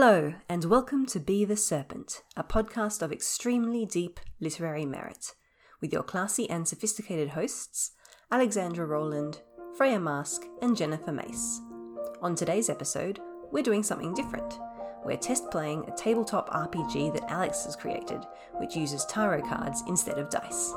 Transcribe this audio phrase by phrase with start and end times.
[0.00, 5.34] Hello, and welcome to Be the Serpent, a podcast of extremely deep literary merit,
[5.80, 7.90] with your classy and sophisticated hosts,
[8.30, 9.42] Alexandra Rowland,
[9.76, 11.60] Freya Marske, and Jennifer Mace.
[12.22, 13.18] On today's episode,
[13.50, 14.60] we're doing something different.
[15.04, 18.24] We're test playing a tabletop RPG that Alex has created,
[18.58, 20.74] which uses tarot cards instead of dice.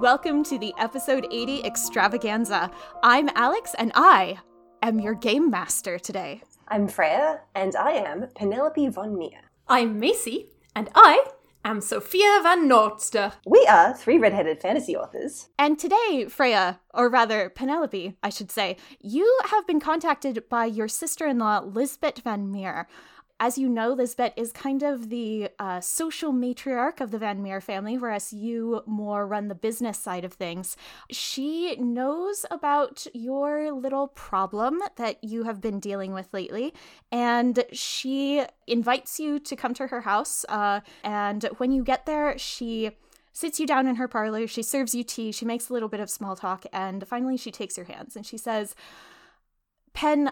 [0.00, 2.68] Welcome to the episode 80 extravaganza.
[3.04, 4.40] I'm Alex and I
[4.82, 6.42] am your game master today.
[6.66, 9.52] I'm Freya, and I am Penelope von Meer.
[9.68, 11.24] I'm Macy, and I
[11.64, 13.34] am Sophia van Nordster.
[13.46, 15.48] We are three redheaded fantasy authors.
[15.58, 20.88] And today, Freya, or rather Penelope, I should say, you have been contacted by your
[20.88, 22.88] sister in law, Lisbeth van Meer.
[23.40, 27.60] As you know, Lisbeth is kind of the uh, social matriarch of the Van Meer
[27.60, 30.76] family, whereas you more run the business side of things.
[31.10, 36.72] She knows about your little problem that you have been dealing with lately,
[37.10, 40.44] and she invites you to come to her house.
[40.48, 42.92] Uh, and when you get there, she
[43.32, 45.98] sits you down in her parlor, she serves you tea, she makes a little bit
[45.98, 48.76] of small talk, and finally she takes your hands and she says,
[49.92, 50.30] Pen,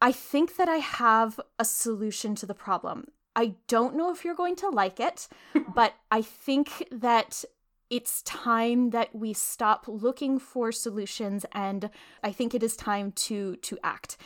[0.00, 3.08] I think that I have a solution to the problem.
[3.34, 5.28] I don't know if you're going to like it,
[5.74, 7.44] but I think that
[7.90, 11.90] it's time that we stop looking for solutions and
[12.22, 14.18] I think it is time to to act.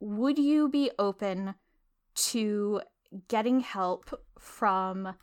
[0.00, 1.54] Would you be open
[2.32, 2.82] to
[3.28, 5.14] getting help from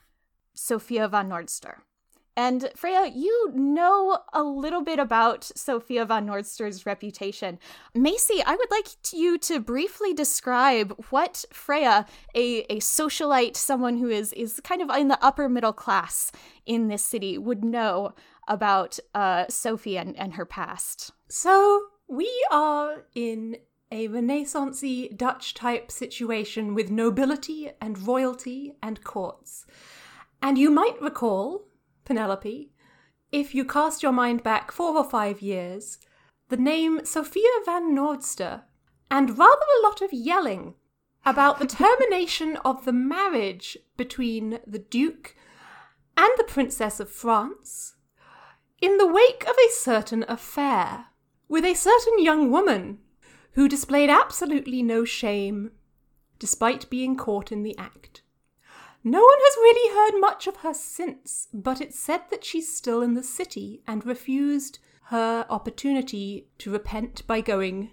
[0.53, 1.81] Sophia von Nordster?
[2.37, 7.59] And Freya, you know a little bit about Sophia von Nordster's reputation.
[7.93, 14.09] Macy, I would like you to briefly describe what Freya, a, a socialite, someone who
[14.09, 16.31] is, is kind of in the upper middle class
[16.65, 18.13] in this city, would know
[18.47, 21.11] about uh, Sophie and, and her past.
[21.27, 23.57] So, we are in
[23.91, 29.66] a Renaissancey Dutch type situation with nobility and royalty and courts.
[30.41, 31.67] And you might recall
[32.06, 32.72] Penelope,
[33.31, 35.97] if you cast your mind back four or five years,
[36.50, 38.63] the name Sophia van Nordster,
[39.09, 40.75] and rather a lot of yelling
[41.25, 45.35] about the termination of the marriage between the Duke
[46.17, 47.95] and the Princess of France
[48.81, 51.06] in the wake of a certain affair
[51.47, 52.97] with a certain young woman
[53.53, 55.72] who displayed absolutely no shame
[56.39, 58.20] despite being caught in the act.
[59.03, 63.01] No one has really heard much of her since, but it's said that she's still
[63.01, 67.91] in the city and refused her opportunity to repent by going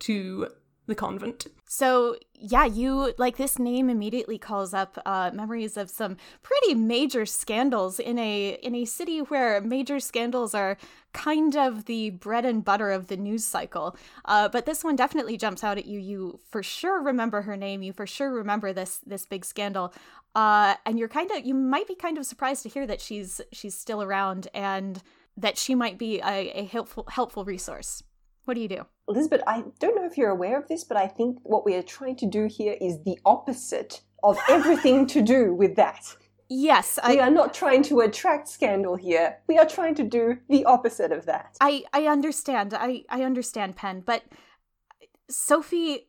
[0.00, 0.48] to
[0.88, 1.46] the convent.
[1.66, 7.26] So, yeah, you like this name immediately calls up uh, memories of some pretty major
[7.26, 10.78] scandals in a in a city where major scandals are
[11.12, 13.96] kind of the bread and butter of the news cycle.
[14.24, 16.00] Uh, but this one definitely jumps out at you.
[16.00, 17.82] You for sure remember her name.
[17.82, 19.92] You for sure remember this this big scandal.
[20.34, 23.40] Uh, and you're kind of you might be kind of surprised to hear that she's
[23.52, 25.02] she's still around and
[25.36, 28.02] that she might be a, a helpful helpful resource.
[28.48, 28.86] What do you do?
[29.06, 31.82] Elizabeth, I don't know if you're aware of this, but I think what we are
[31.82, 36.16] trying to do here is the opposite of everything to do with that.
[36.48, 39.36] Yes, I, we are not trying to attract scandal here.
[39.48, 41.58] We are trying to do the opposite of that.
[41.60, 42.72] I I understand.
[42.72, 44.22] I I understand, Pen, but
[45.28, 46.06] Sophie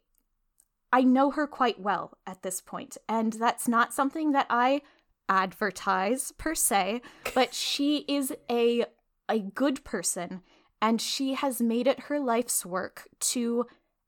[0.93, 4.81] I know her quite well at this point, and that's not something that I
[5.27, 7.01] advertise per se,
[7.35, 8.85] but she is a
[9.27, 10.41] a good person
[10.81, 13.65] and she has made it her life's work to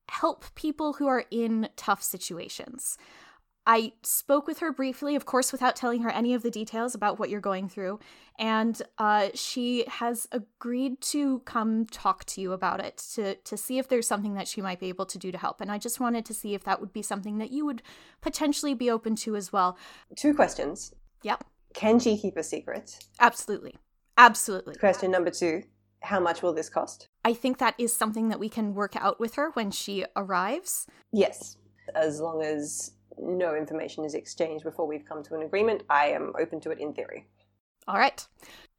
[0.09, 2.97] help people who are in tough situations.
[3.65, 7.19] I spoke with her briefly, of course, without telling her any of the details about
[7.19, 7.99] what you're going through,
[8.39, 13.77] and uh, she has agreed to come talk to you about it to to see
[13.77, 15.61] if there's something that she might be able to do to help.
[15.61, 17.83] And I just wanted to see if that would be something that you would
[18.19, 19.77] potentially be open to as well.
[20.15, 20.93] Two questions.
[21.21, 21.43] Yep.
[21.75, 22.97] Can she keep a secret?
[23.19, 23.75] Absolutely.
[24.17, 24.75] Absolutely.
[24.75, 25.63] Question number two
[26.01, 27.07] How much will this cost?
[27.23, 30.87] I think that is something that we can work out with her when she arrives.
[31.11, 31.57] Yes.
[31.95, 36.33] As long as no information is exchanged before we've come to an agreement, I am
[36.39, 37.27] open to it in theory.
[37.87, 38.25] All right.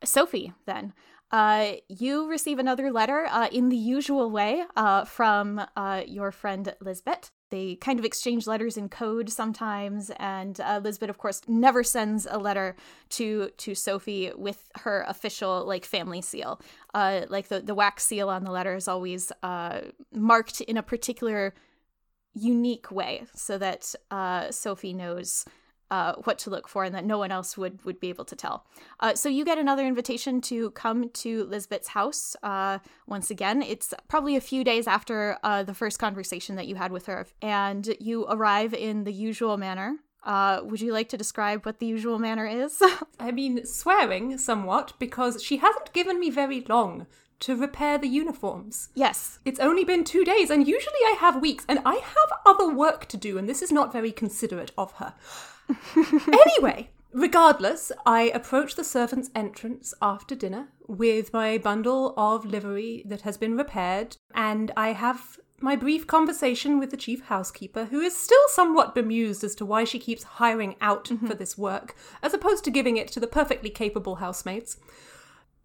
[0.05, 0.95] Sophie, then.
[1.33, 6.75] Uh, you receive another letter uh, in the usual way uh, from uh, your friend
[6.81, 7.31] Lisbeth.
[7.49, 12.27] They kind of exchange letters in code sometimes, and uh, Lisbeth, of course, never sends
[12.31, 12.77] a letter
[13.11, 16.61] to to Sophie with her official like family seal.
[16.93, 19.33] Uh, like the the wax seal on the letter is always
[20.13, 21.55] marked in a particular
[22.35, 23.95] unique way so that
[24.51, 25.45] Sophie knows
[25.93, 28.35] uh, what to look for and that no one else would would be able to
[28.35, 28.65] tell.
[28.99, 32.35] Uh, so you get another invitation to come to Lisbeth's house.
[32.43, 36.77] Uh, once again, it's probably a few days after uh, the first conversation that you
[36.77, 39.99] had with her, and you arrive in the usual manner.
[40.25, 42.83] Uh, would you like to describe what the usual manner is?
[43.21, 47.07] I mean, swearing somewhat because she hasn't given me very long
[47.41, 48.89] to repair the uniforms.
[48.95, 49.41] yes.
[49.45, 53.07] It's only been two days, and usually I have weeks, and I have other work
[53.07, 55.13] to do, and this is not very considerate of her.
[56.33, 63.23] Anyway, regardless, I approach the servants' entrance after dinner with my bundle of livery that
[63.23, 68.17] has been repaired, and I have my brief conversation with the chief housekeeper, who is
[68.17, 71.27] still somewhat bemused as to why she keeps hiring out mm-hmm.
[71.27, 74.77] for this work, as opposed to giving it to the perfectly capable housemates.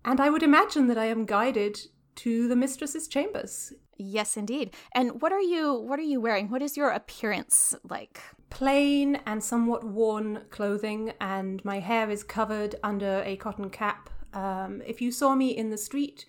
[0.06, 1.80] And I would imagine that I am guided
[2.18, 3.74] to the mistress's chambers.
[3.98, 4.72] Yes, indeed.
[4.94, 6.50] And what are you what are you wearing?
[6.50, 8.22] What is your appearance like?
[8.50, 14.10] Plain and somewhat worn clothing, and my hair is covered under a cotton cap.
[14.34, 16.26] Um, if you saw me in the street,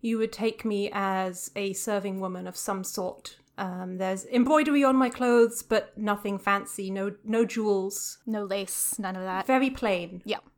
[0.00, 3.36] you would take me as a serving woman of some sort.
[3.58, 6.90] Um, there's embroidery on my clothes, but nothing fancy.
[6.90, 8.18] No, no jewels.
[8.26, 9.46] No lace, none of that.
[9.46, 10.22] Very plain.
[10.24, 10.51] Yeah, yeah.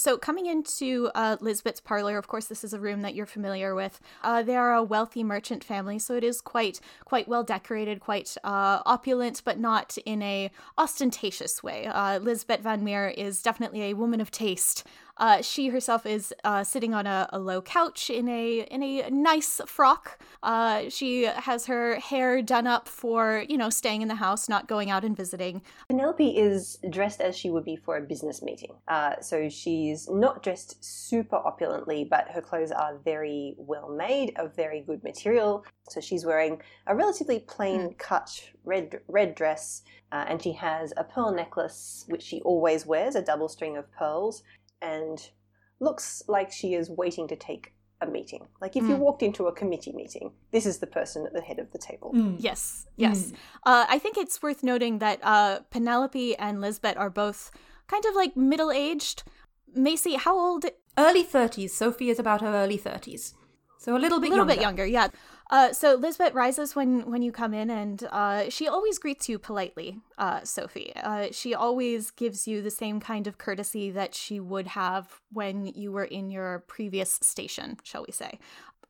[0.00, 3.74] So coming into uh, Lisbeth's parlor, of course, this is a room that you're familiar
[3.74, 4.00] with.
[4.22, 8.34] Uh, they are a wealthy merchant family, so it is quite quite well decorated, quite
[8.42, 11.86] uh, opulent, but not in a ostentatious way.
[11.86, 14.86] Uh, Lisbeth Van Meer is definitely a woman of taste.
[15.16, 19.10] Uh, she herself is uh, sitting on a, a low couch in a in a
[19.10, 20.18] nice frock.
[20.42, 24.68] Uh, she has her hair done up for you know staying in the house, not
[24.68, 25.62] going out and visiting.
[25.88, 28.74] Penelope is dressed as she would be for a business meeting.
[28.88, 34.54] Uh, so she's not dressed super opulently, but her clothes are very well made, of
[34.56, 35.64] very good material.
[35.88, 39.82] So she's wearing a relatively plain cut red red dress,
[40.12, 43.90] uh, and she has a pearl necklace, which she always wears, a double string of
[43.92, 44.42] pearls,
[44.82, 45.30] and
[45.80, 48.46] looks like she is waiting to take a meeting.
[48.60, 51.58] Like if you walked into a committee meeting, this is the person at the head
[51.58, 52.12] of the table.
[52.38, 53.32] Yes, yes.
[53.64, 57.50] Uh, I think it's worth noting that uh, Penelope and Lisbeth are both
[57.88, 59.22] kind of like middle aged.
[59.74, 60.64] Macy, how old?
[60.98, 61.70] Early 30s.
[61.70, 63.34] Sophie is about her early 30s.
[63.78, 64.54] So a little bit a little younger.
[64.54, 65.08] bit younger, yeah.
[65.50, 69.36] Uh, so Lisbeth rises when when you come in, and uh, she always greets you
[69.36, 70.92] politely, uh, Sophie.
[70.94, 75.66] Uh, she always gives you the same kind of courtesy that she would have when
[75.66, 78.38] you were in your previous station, shall we say.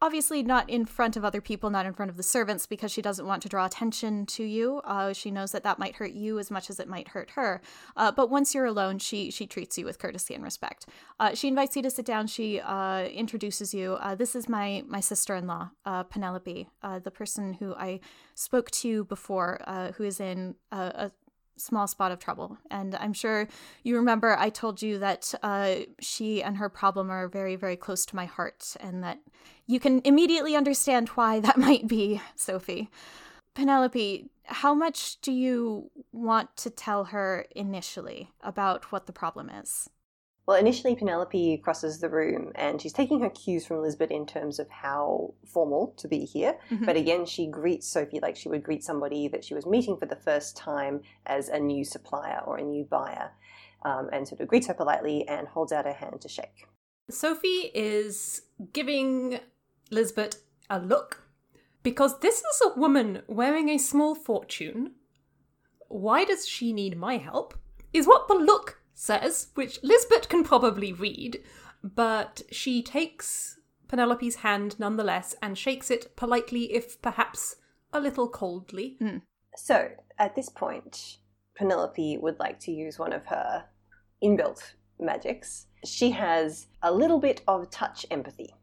[0.02, 3.02] Obviously, not in front of other people, not in front of the servants, because she
[3.02, 4.80] doesn't want to draw attention to you.
[4.84, 7.60] Uh, she knows that that might hurt you as much as it might hurt her.
[7.98, 10.86] Uh, but once you're alone, she she treats you with courtesy and respect.
[11.18, 12.26] Uh, she invites you to sit down.
[12.26, 13.98] She uh, introduces you.
[14.00, 16.68] Uh, this is my my sister-in-law, uh, Penelope,
[17.04, 18.00] the person who I
[18.34, 19.60] spoke to before,
[19.96, 21.12] who is in a, a
[21.60, 22.58] small spot of trouble.
[22.70, 23.48] And I'm sure
[23.82, 28.04] you remember I told you that uh, she and her problem are very, very close
[28.06, 29.18] to my heart, and that
[29.66, 32.90] you can immediately understand why that might be, Sophie.
[33.54, 39.88] Penelope, how much do you want to tell her initially about what the problem is?
[40.46, 44.58] Well, initially, Penelope crosses the room and she's taking her cues from Lisbeth in terms
[44.58, 46.58] of how formal to be here.
[46.70, 46.86] Mhm.
[46.86, 50.06] But again, she greets Sophie like she would greet somebody that she was meeting for
[50.06, 53.32] the first time as a new supplier or a new buyer,
[53.84, 56.66] um, and sort of greets her politely and holds out her hand to shake.
[57.08, 58.42] Sophie is
[58.72, 59.40] giving
[59.90, 61.22] Lisbeth a look
[61.82, 64.94] because this is a woman wearing a small fortune.
[65.88, 67.54] Why does she need my help?
[67.92, 71.42] Is what the look says, which Lisbeth can probably read,
[71.82, 77.56] but she takes Penelope's hand nonetheless and shakes it politely, if perhaps
[77.94, 78.96] a little coldly.
[78.98, 79.18] Hmm.
[79.56, 81.16] So, at this point,
[81.56, 83.64] Penelope would like to use one of her
[84.22, 85.66] inbuilt magics.
[85.82, 88.54] She has a little bit of touch empathy.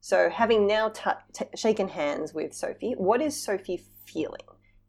[0.00, 4.48] So, having now tou t- shaken hands with Sophie, what is Sophie feeling?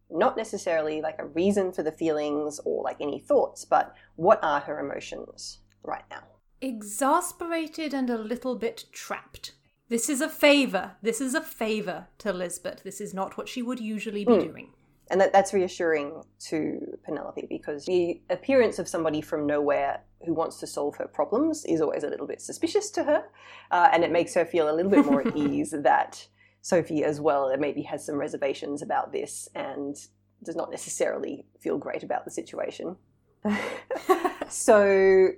[0.09, 4.61] Not necessarily like a reason for the feelings or like any thoughts, but what are
[4.61, 6.23] her emotions right now?
[6.61, 9.53] exasperated and a little bit trapped.
[9.87, 10.91] This is a favour.
[11.01, 12.83] This is a favour to Lisbeth.
[12.83, 14.73] This is not what she would usually be doing.
[15.09, 20.57] And that, that's reassuring to Penelope because the appearance of somebody from nowhere who wants
[20.57, 23.23] to solve her problems is always a little bit suspicious to her.
[23.71, 26.27] Uh, and it makes her feel a little bit more at ease that
[26.61, 29.95] Sophie, as well, that maybe has some reservations about this and
[30.43, 32.95] does not necessarily feel great about the situation.
[34.49, 35.29] so,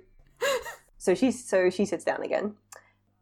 [0.98, 2.54] so she so she sits down again,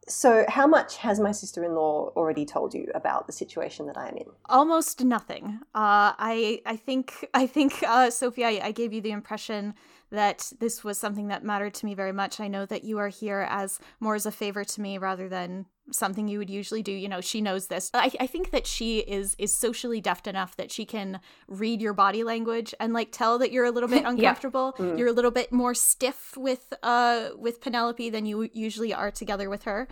[0.07, 3.97] So, how much has my sister in law already told you about the situation that
[3.97, 4.25] I am in?
[4.49, 5.59] Almost nothing.
[5.75, 9.75] Uh, I I think I think uh, Sophie, I, I gave you the impression
[10.11, 12.39] that this was something that mattered to me very much.
[12.39, 15.65] I know that you are here as more as a favor to me rather than
[15.91, 16.91] something you would usually do.
[16.91, 17.89] You know, she knows this.
[17.93, 21.93] I, I think that she is is socially deft enough that she can read your
[21.93, 24.75] body language and like tell that you're a little bit uncomfortable.
[24.77, 24.85] yeah.
[24.85, 24.97] mm.
[24.97, 29.49] You're a little bit more stiff with uh with Penelope than you usually are together
[29.49, 29.87] with her.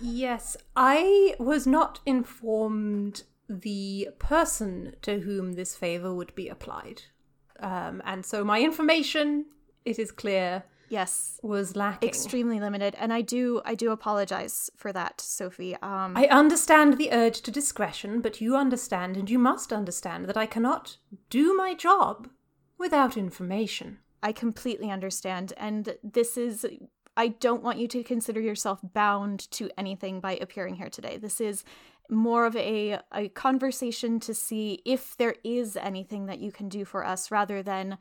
[0.00, 7.02] Yes, I was not informed the person to whom this favor would be applied.
[7.60, 9.46] Um, and so my information,
[9.84, 11.38] it is clear, yes.
[11.42, 12.08] was lacking.
[12.08, 12.94] Extremely limited.
[12.98, 15.74] And i do i do apologize for that sophie.
[15.76, 20.36] Um i understand the urge to discretion but you understand and you must understand that
[20.36, 20.98] i cannot
[21.30, 22.28] do my job
[22.78, 23.98] without information.
[24.22, 25.52] I completely understand.
[25.56, 26.66] And this is
[27.16, 31.16] i don't want you to consider yourself bound to anything by appearing here today.
[31.16, 31.64] This is
[32.10, 36.84] more of a, a conversation to see if there is anything that you can do
[36.84, 37.98] for us rather than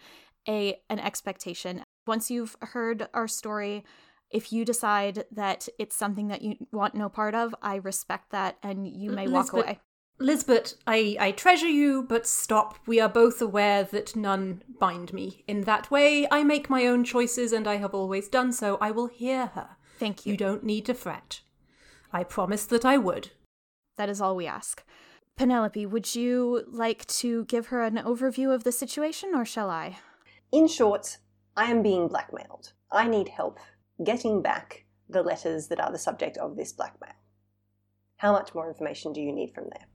[0.48, 3.84] a an expectation once you've heard our story
[4.32, 8.58] if you decide that it's something that you want no part of i respect that
[8.64, 9.80] and you may walk away
[10.22, 12.78] Lisbeth, I, I treasure you, but stop.
[12.86, 15.46] We are both aware that none bind me.
[15.48, 18.78] In that way, I make my own choices, and I have always done so.
[18.82, 19.78] I will hear her.
[19.98, 20.34] Thank you.
[20.34, 21.40] You don't need to fret.
[22.12, 23.32] I promised that I would.
[24.00, 24.82] That is all we ask.
[25.36, 29.98] Penelope, would you like to give her an overview of the situation, or shall I?
[30.54, 31.18] In short,
[31.58, 32.72] I am being blackmailed.
[32.94, 33.60] I need help
[34.02, 37.12] getting back the letters that are the subject of this blackmail.
[38.16, 39.88] How much more information do you need from there?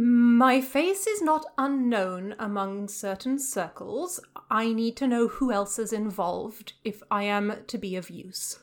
[0.00, 4.20] My face is not unknown among certain circles.
[4.48, 8.60] I need to know who else is involved if I am to be of use.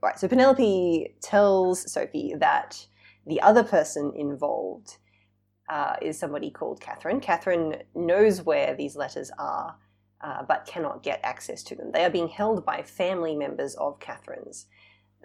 [0.00, 2.86] Right, so Penelope tells Sophie that
[3.26, 4.96] the other person involved
[5.68, 7.20] uh, is somebody called Catherine.
[7.20, 9.76] Catherine knows where these letters are
[10.22, 11.90] uh, but cannot get access to them.
[11.92, 14.66] They are being held by family members of Catherine's.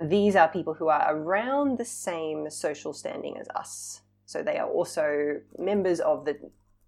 [0.02, 4.02] These are people who are around the same social standing as us.
[4.26, 6.38] So they are also members of the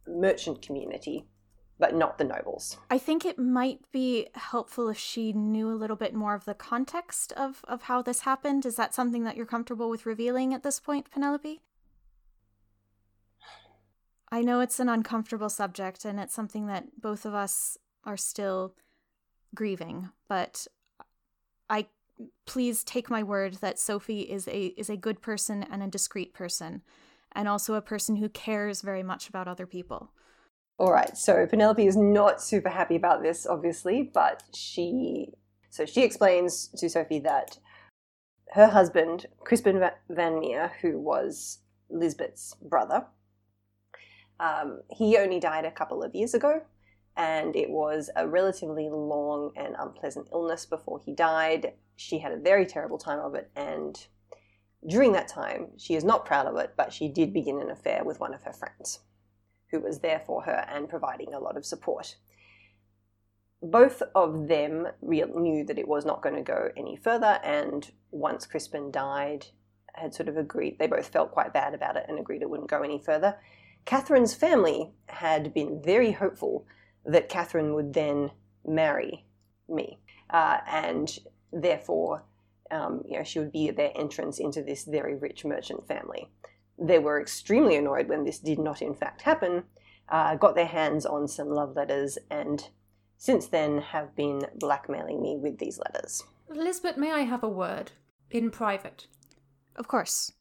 [0.08, 1.28] merchant community,
[1.80, 2.78] but not the nobles.
[2.90, 6.54] I think it might be helpful if she knew a little bit more of the
[6.54, 8.66] context of, of how this happened.
[8.66, 11.62] Is that something that you're comfortable with revealing at this point, Penelope?
[14.32, 18.76] I know it's an uncomfortable subject and it's something that both of us are still
[19.56, 20.68] grieving, but
[21.70, 21.88] I
[22.46, 26.34] please take my word that Sophie is a is a good person and a discreet
[26.34, 26.82] person
[27.32, 30.12] and also a person who cares very much about other people.
[30.80, 31.16] All right.
[31.18, 35.34] So Penelope is not super happy about this obviously, but she
[35.70, 37.60] so she explains to Sophie that
[38.54, 41.60] her husband, Crispin Van Meer, who was
[41.90, 43.06] Lisbeth's brother,
[44.40, 46.62] um, he only died a couple of years ago
[47.20, 51.74] and it was a relatively long and unpleasant illness before he died.
[51.98, 54.08] She had a very terrible time of it, and
[54.88, 58.06] during that time, she is not proud of it, but she did begin an affair
[58.06, 59.00] with one of her friends,
[59.72, 62.16] who was there for her and providing a lot of support.
[63.62, 68.46] Both of them knew that it was not going to go any further, and once
[68.46, 69.48] Crispin died,
[69.94, 72.70] had sort of agreed, they both felt quite bad about it and agreed it wouldn't
[72.70, 73.38] go any further.
[73.86, 76.66] Catherine's family had been very hopeful
[77.06, 78.32] that Catherine would then
[78.66, 79.26] marry
[79.68, 80.00] me,
[80.30, 81.18] uh, and
[81.52, 82.24] therefore,
[82.72, 86.30] um, you know, she would be their entrance into this very rich merchant family.
[86.82, 89.64] They were extremely annoyed when this did not, in fact, happen.
[90.08, 92.68] Uh, got their hands on some love letters, and
[93.18, 96.24] since then have been blackmailing me with these letters.
[96.50, 97.92] Lisbeth, may I have a word
[98.32, 99.08] in private?
[99.76, 100.34] Of course.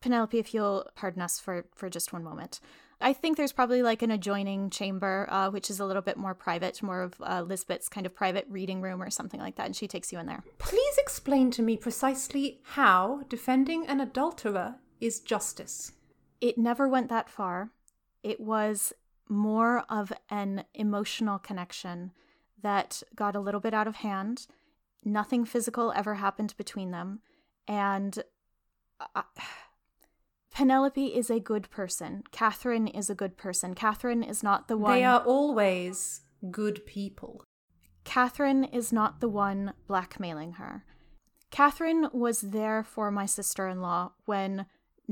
[0.00, 2.60] Penelope, if you'll pardon us for, for just one moment.
[3.02, 6.34] I think there's probably like an adjoining chamber, uh, which is a little bit more
[6.34, 9.74] private, more of uh, Lisbeth's kind of private reading room or something like that, and
[9.74, 10.44] she takes you in there.
[10.58, 15.92] Please explain to me precisely how defending an adulterer is justice.
[16.40, 17.70] It never went that far.
[18.22, 18.92] It was
[19.28, 22.12] more of an emotional connection
[22.62, 24.46] that got a little bit out of hand.
[25.04, 27.20] Nothing physical ever happened between them.
[27.66, 28.22] And.
[29.14, 29.22] Uh,
[30.54, 32.24] Penelope is a good person.
[32.30, 33.74] Catherine is a good person.
[33.74, 34.92] Catherine is not the one.
[34.92, 37.42] They are always good people.
[38.04, 40.84] Catherine is not the one blackmailing her.
[41.50, 44.66] Catherine was there for my sister in law when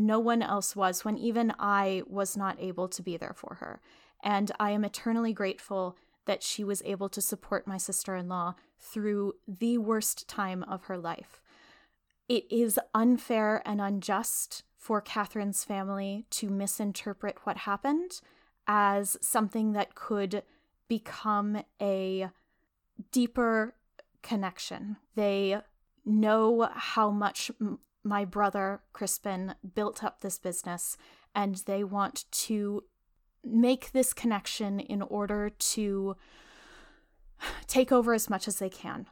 [0.07, 3.81] no one else was, when even I was not able to be there for her.
[4.23, 8.55] And I am eternally grateful that she was able to support my sister in law
[8.79, 11.41] through the worst time of her life
[12.31, 18.21] it is unfair and unjust for Catherine's family to misinterpret what happened
[18.69, 20.45] as something that could
[20.87, 22.31] become a
[23.11, 23.75] deeper
[24.23, 24.97] connection.
[25.17, 25.61] They
[26.05, 27.51] know how much
[28.03, 30.97] my brother Crispin built up this business,
[31.35, 32.85] and they want to
[33.45, 36.17] make this connection in order to
[37.67, 39.07] take over as much as they can,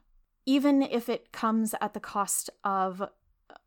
[0.44, 3.02] even if it comes at the cost of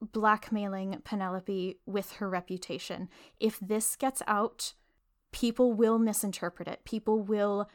[0.01, 3.09] blackmailing Penelope with her reputation.
[3.39, 4.73] If this gets out,
[5.31, 6.83] people will misinterpret it.
[6.83, 7.69] People will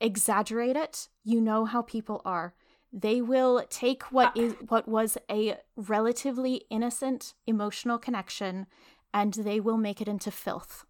[0.00, 1.08] exaggerate it.
[1.24, 2.54] You know how people are.
[2.92, 4.40] They will take what ah.
[4.40, 8.66] is what was a relatively innocent emotional connection
[9.14, 10.84] and they will make it into filth.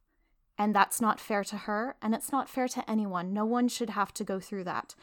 [0.59, 3.32] And that's not fair to her and it's not fair to anyone.
[3.32, 4.94] No one should have to go through that.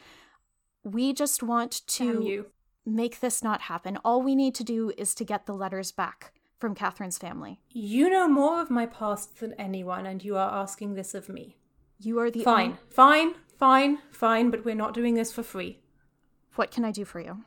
[0.82, 2.46] We just want to
[2.86, 3.98] make this not happen.
[4.04, 7.60] All we need to do is to get the letters back from Catherine's family.
[7.70, 11.56] You know more of my past than anyone, and you are asking this of me.
[11.98, 15.80] You are the fine, fine, fine, fine, but we're not doing this for free.
[16.54, 17.44] What can I do for you?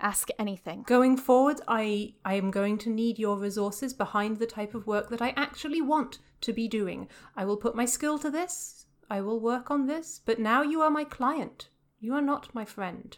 [0.00, 0.82] Ask anything.
[0.86, 5.08] Going forward, I I am going to need your resources behind the type of work
[5.10, 7.08] that I actually want to be doing.
[7.36, 8.86] I will put my skill to this.
[9.08, 11.68] I will work on this, but now you are my client.
[12.00, 13.16] You are not my friend.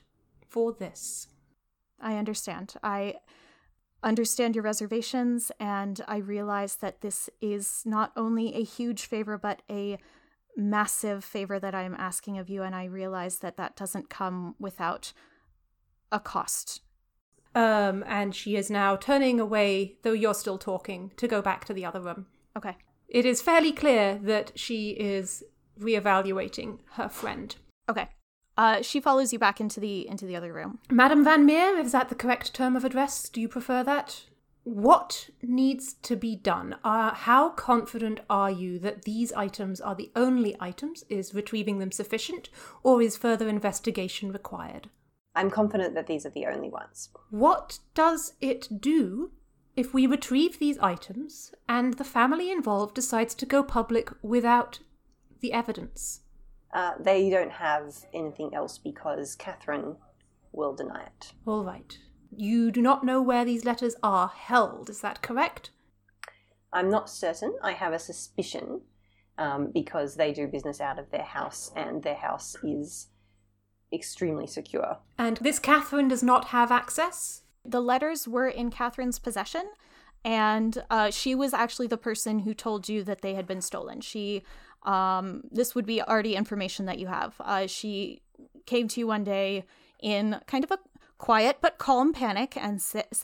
[0.48, 1.28] For this.
[2.00, 2.74] I understand.
[2.82, 3.16] I
[4.02, 9.62] understand your reservations, and I realize that this is not only a huge favor, but
[9.70, 9.98] a
[10.56, 12.62] massive favor that I am asking of you.
[12.62, 15.12] And I realize that that doesn't come without
[16.10, 16.80] a cost.
[17.54, 21.72] Um, and she is now turning away, though you're still talking, to go back to
[21.72, 22.26] the other room.
[22.56, 22.76] Okay.
[23.08, 25.42] It is fairly clear that she is
[25.80, 27.54] reevaluating her friend.
[27.88, 28.08] Okay.
[28.58, 30.78] Uh, she follows you back into the into the other room.
[30.90, 33.28] Madam Van Meer, is that the correct term of address?
[33.28, 34.24] Do you prefer that?
[34.66, 36.74] What needs to be done?
[36.82, 41.04] Uh, how confident are you that these items are the only items?
[41.08, 42.48] Is retrieving them sufficient,
[42.82, 44.90] or is further investigation required?
[45.36, 47.10] I'm confident that these are the only ones.
[47.30, 49.30] What does it do
[49.76, 54.80] if we retrieve these items and the family involved decides to go public without
[55.42, 56.22] the evidence?
[56.74, 59.94] Uh, they don't have anything else because Catherine
[60.50, 61.34] will deny it.
[61.46, 61.96] All right.
[62.34, 65.70] You do not know where these letters are held, is that correct?
[66.72, 67.54] I'm not certain.
[67.62, 68.82] I have a suspicion
[69.38, 73.08] um, because they do business out of their house and their house is
[73.92, 74.98] extremely secure.
[75.18, 77.42] And this Catherine does not have access?
[77.64, 79.64] The letters were in Catherine's possession,
[80.24, 84.00] and uh, she was actually the person who told you that they had been stolen.
[84.00, 84.42] She
[84.82, 87.34] um, this would be already information that you have.
[87.40, 88.22] Uh, she
[88.66, 89.64] came to you one day
[90.00, 90.78] in kind of a
[91.18, 92.82] quiet but calm panic and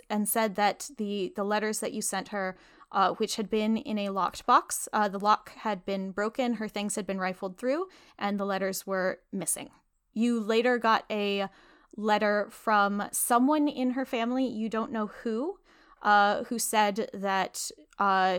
[0.09, 2.57] and said that the the letters that you sent her,
[2.91, 6.69] uh, which had been in a locked box, uh, the lock had been broken, her
[6.69, 7.87] things had been rifled through,
[8.19, 9.71] and the letters were missing.
[10.15, 11.49] You later got a
[11.97, 15.59] letter from someone in her family, you don't know who,
[16.03, 18.39] uh, who said that uh,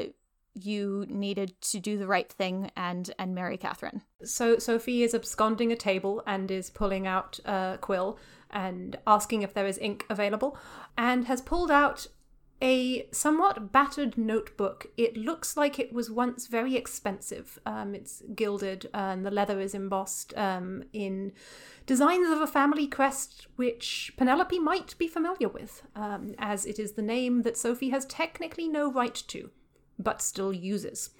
[0.55, 4.01] you needed to do the right thing and and marry Catherine.
[4.23, 8.17] So Sophie is absconding a table and is pulling out a quill
[8.53, 10.57] and asking if there is ink available,
[10.97, 12.07] and has pulled out
[12.61, 14.87] a somewhat battered notebook.
[14.95, 17.59] It looks like it was once very expensive.
[17.65, 21.33] Um, it's gilded and the leather is embossed um, in
[21.85, 26.93] designs of a family crest, which Penelope might be familiar with, um, as it is
[26.93, 29.49] the name that Sophie has technically no right to
[29.99, 31.11] but still uses.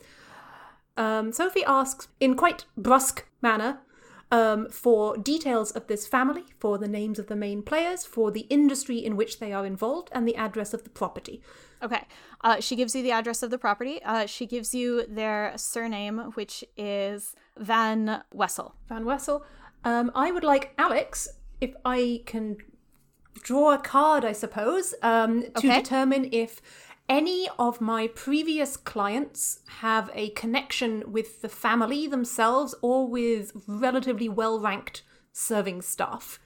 [0.96, 3.80] Um, Sophie asks, in quite brusque manner,
[4.38, 8.46] um, for details of this family, for the names of the main players, for the
[8.58, 11.42] industry in which they are involved, and the address of the property.
[11.86, 12.04] Okay.
[12.48, 13.96] Uh, she gives you the address of the property.
[14.04, 18.74] Uh, she gives you their surname, which is Van Wessel.
[18.90, 19.46] Van Wessel.
[19.84, 21.28] Um, I would like Alex,
[21.62, 22.58] if I can
[23.44, 25.82] draw a card, I suppose, um, to Okay.
[25.82, 26.62] determine if
[27.20, 34.28] any of my previous clients have a connection with the family themselves or with relatively
[34.30, 36.40] well ranked serving staff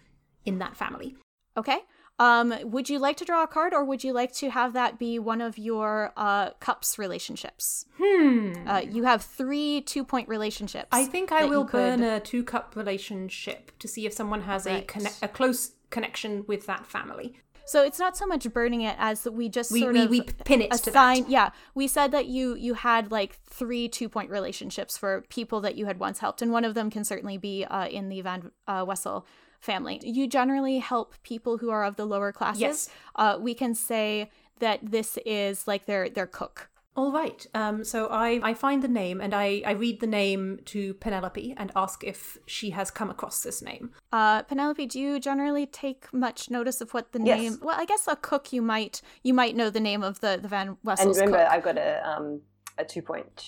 [0.46, 1.16] in that family.
[1.56, 1.80] Okay.
[2.20, 4.98] Um, would you like to draw a card, or would you like to have that
[4.98, 7.86] be one of your uh, cups relationships?
[8.02, 8.54] Hmm.
[8.68, 10.88] Uh, you have three two-point relationships.
[10.92, 14.42] I think I will you could- burn a two cup relationship to see if someone
[14.42, 14.88] has a Right.
[14.88, 17.38] conne- a close connection with that family.
[17.68, 20.10] So it's not so much burning it as that we just We- sort we- of
[20.10, 21.30] we pin it to that.
[21.30, 25.76] Yeah, we said that you you had like three two point relationships for people that
[25.76, 28.52] you had once helped, and one of them can certainly be uh, in the Van
[28.68, 29.26] uh, Wessel
[29.60, 30.00] family.
[30.04, 32.62] You generally help people who are of the lower classes.
[32.62, 32.90] Yes.
[33.16, 36.70] Uh, we can say that this is like their their cook.
[36.98, 37.46] All right.
[37.54, 41.54] Um, so I, I find the name and I, I read the name to Penelope
[41.56, 43.92] and ask if she has come across this name.
[44.12, 47.40] Uh, Penelope, do you generally take much notice of what the Yes.
[47.40, 47.60] name?
[47.62, 50.48] Well, I guess a cook you might you might know the name of the the
[50.48, 51.52] Van And remember, cook.
[51.52, 52.42] I've got a um
[52.80, 53.46] a two point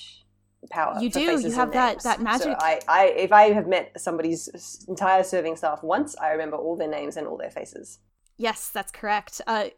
[0.69, 0.95] power.
[1.01, 2.03] You do, you have that- names.
[2.03, 2.43] that magic.
[2.43, 6.75] So I, I, if I have met somebody's entire serving staff once, I remember all
[6.75, 7.97] their names and all their faces.
[8.37, 9.41] Yes, that's correct.
[9.47, 9.69] Uh,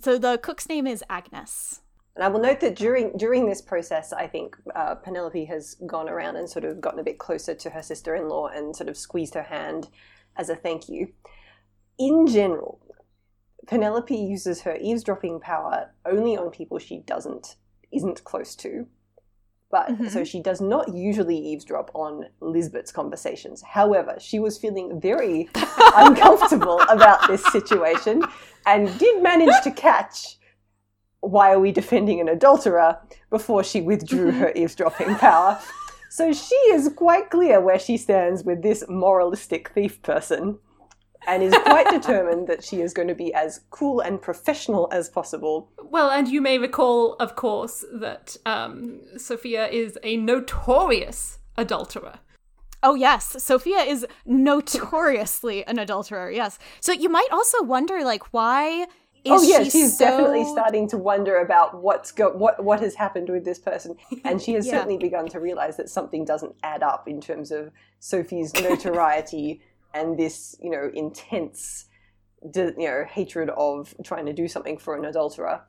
[0.00, 1.80] so the cook's name is Agnes.
[2.16, 6.08] And I will note that during during this process, I think uh, Penelope has gone
[6.08, 8.88] around and sort of gotten a bit closer to her sister in law and sort
[8.88, 9.88] of squeezed her hand
[10.36, 11.12] as a thank you.
[11.98, 12.80] In general,
[13.66, 17.56] Penelope uses her eavesdropping power only on people she doesn't
[17.92, 18.86] isn't close to.
[19.70, 20.08] But Mhm.
[20.10, 23.62] so she does not usually eavesdrop on Lisbeth's conversations.
[23.62, 25.50] However, she was feeling very
[25.96, 28.22] uncomfortable about this situation
[28.64, 30.38] and did manage to catch
[31.26, 32.98] why are we defending an adulterer
[33.30, 35.60] before she withdrew her eavesdropping power.
[36.10, 40.58] So she is quite clear where she stands with this moralistic thief person
[41.26, 45.08] and is quite determined that she is going to be as cool and professional as
[45.08, 45.70] possible.
[45.82, 52.20] Well, and you may recall, of course, that um, Sophia is a notorious adulterer.
[52.82, 56.30] Oh yes, Sophia is notoriously an adulterer.
[56.30, 56.58] Yes.
[56.80, 58.86] So you might also wonder, like, why
[59.26, 60.04] is oh yeah, she she's so...
[60.04, 64.40] definitely starting to wonder about what's go- what what has happened with this person, and
[64.40, 64.74] she has Yeah.
[64.74, 69.60] certainly begun to realize that something doesn't add up in terms of Sophie's notoriety
[69.94, 71.86] and this you know intense
[72.50, 75.62] de- you know hatred of trying to do something for an adulterer.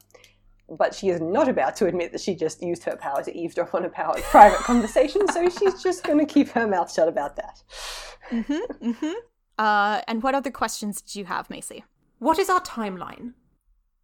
[0.70, 3.74] But she is not about to admit that she just used her power to eavesdrop
[3.74, 7.38] on a power private conversation, so she's just going to keep her mouth shut about
[7.38, 7.64] that.
[8.30, 9.14] Mm-hmm, mm-hmm.
[9.58, 11.86] Uh, and what other questions did you have, Macy?
[12.20, 13.34] What is our timeline?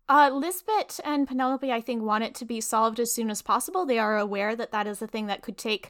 [0.10, 3.86] Uh, Lisbeth and Penelope, I think, want it to be solved as soon as possible.
[3.86, 5.90] They are aware that that is a thing that could take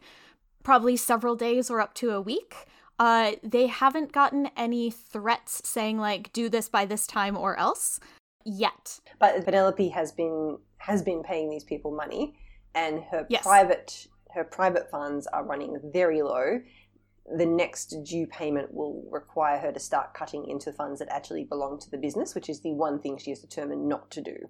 [0.63, 2.55] probably several days or up to a week.
[2.99, 7.99] Uh, they haven't gotten any threats saying like do this by this time or else
[8.45, 8.99] yet.
[9.19, 12.35] But Penelope has been has been paying these people money,
[12.75, 13.43] and her Yes.
[13.43, 16.59] private her private funds are running very low.
[17.25, 21.79] The next due payment will require her to start cutting into funds that actually belong
[21.79, 24.49] to the business, which is the one thing she has determined not to do.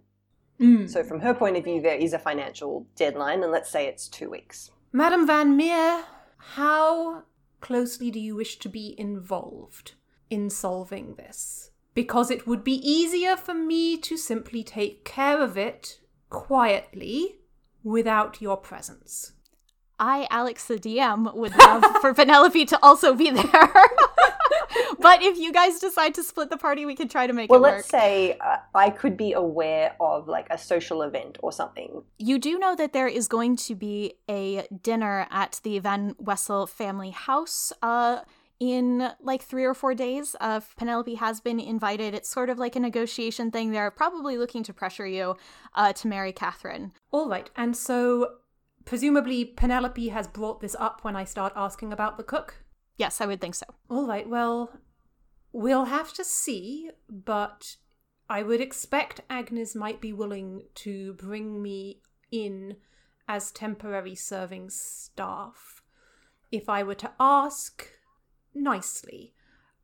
[0.60, 0.90] Mm.
[0.90, 4.08] So, from her point of view, there is a financial deadline, and let's say it's
[4.08, 4.72] two weeks.
[4.92, 6.04] Madame Van Meer,
[6.38, 7.24] how
[7.62, 9.94] closely do you wish to be involved
[10.30, 11.72] in solving this?
[11.94, 17.40] Because it would be easier for me to simply take care of it quietly
[17.84, 19.34] without your presence.
[20.04, 23.74] I, Alex the DM, would love for Penelope to also be there.
[25.00, 27.60] but if you guys decide to split the party, we can try to make Well,
[27.60, 27.70] it work.
[27.70, 32.04] Well, let's say uh, I could be aware of like a social event or something.
[32.20, 36.68] You do know that there is going to be a dinner at the Van Wessel
[36.68, 38.20] family house uh,
[38.60, 40.36] in like three or four days.
[40.42, 42.14] Uh, Penelope has been invited.
[42.14, 43.72] It's sort of like a negotiation thing.
[43.72, 45.38] They're probably looking to pressure you
[45.76, 46.92] uh, to marry Catherine.
[47.12, 48.34] All right, and so
[48.86, 52.64] presumably Penelope has brought this up when I start asking about the cook.
[52.98, 53.66] Yes, I would think so.
[53.90, 54.72] All right, well,
[55.52, 57.78] we'll have to see, but
[58.30, 62.78] I would expect Agnes might be willing to bring me in
[63.28, 65.82] as temporary serving staff.
[66.52, 67.88] If I were to ask
[68.54, 69.34] nicely,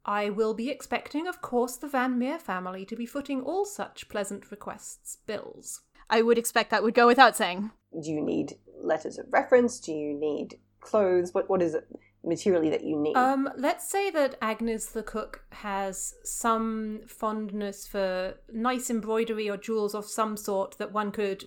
[0.06, 4.10] I will be expecting, of course, the Van Meer family to be footing all such
[4.10, 5.82] pleasant requests bills.
[6.10, 7.72] I would expect that would go without saying.
[8.02, 9.80] Do you need letters of reference?
[9.80, 11.34] Do you need clothes?
[11.34, 11.88] What what is it
[12.24, 13.16] materially that you need?
[13.16, 19.96] Um, let's say that Agnes the cook has some fondness for nice embroidery or jewels
[19.96, 21.46] of some sort that one could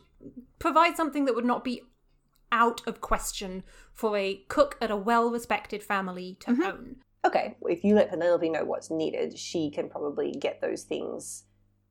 [0.59, 1.83] provide something that would not be
[2.51, 6.97] out of question for a cook at a well-respected family to own.
[7.25, 11.45] Okay, if you let Penelope know what's needed, she can probably get those things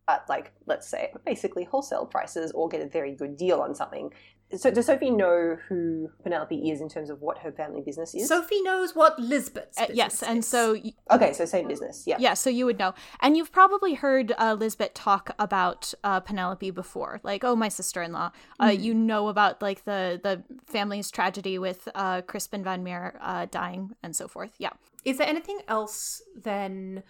[0.08, 4.12] at like let's say basically wholesale prices or get a very good deal on something.
[4.58, 8.28] So does Sophie know who Penelope is in terms of what her family business is?
[8.28, 10.48] Sophie knows what Lisbeth's Uh, yes, and is.
[10.48, 12.04] so y- okay, so same business.
[12.06, 12.18] Yeah.
[12.20, 12.94] Yeah, so you would know.
[13.22, 17.20] And you've probably heard uh, Lisbeth talk about uh, Penelope before.
[17.24, 18.32] Like, oh, my sister-in-law.
[18.62, 23.46] Uh, You know about, like, the, the family's tragedy with uh, Crispin Van Meer uh,
[23.50, 24.54] dying and so forth.
[24.58, 24.72] Yeah.
[25.06, 27.04] Is there anything else then,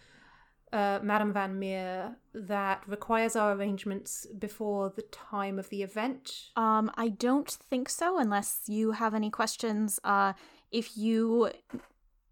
[0.74, 6.50] uh, Madame Van Meer, that requires our arrangements before the time of the event?
[6.56, 10.00] Um, I don't think so, unless you have any questions.
[10.04, 10.34] Uh,
[10.72, 11.52] if you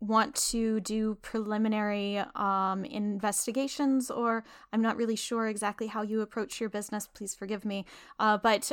[0.02, 6.62] want to do preliminary um, investigations, or I'm not really sure exactly how you approach
[6.62, 7.08] your business.
[7.08, 7.86] Please forgive me.
[8.18, 8.72] Uh, but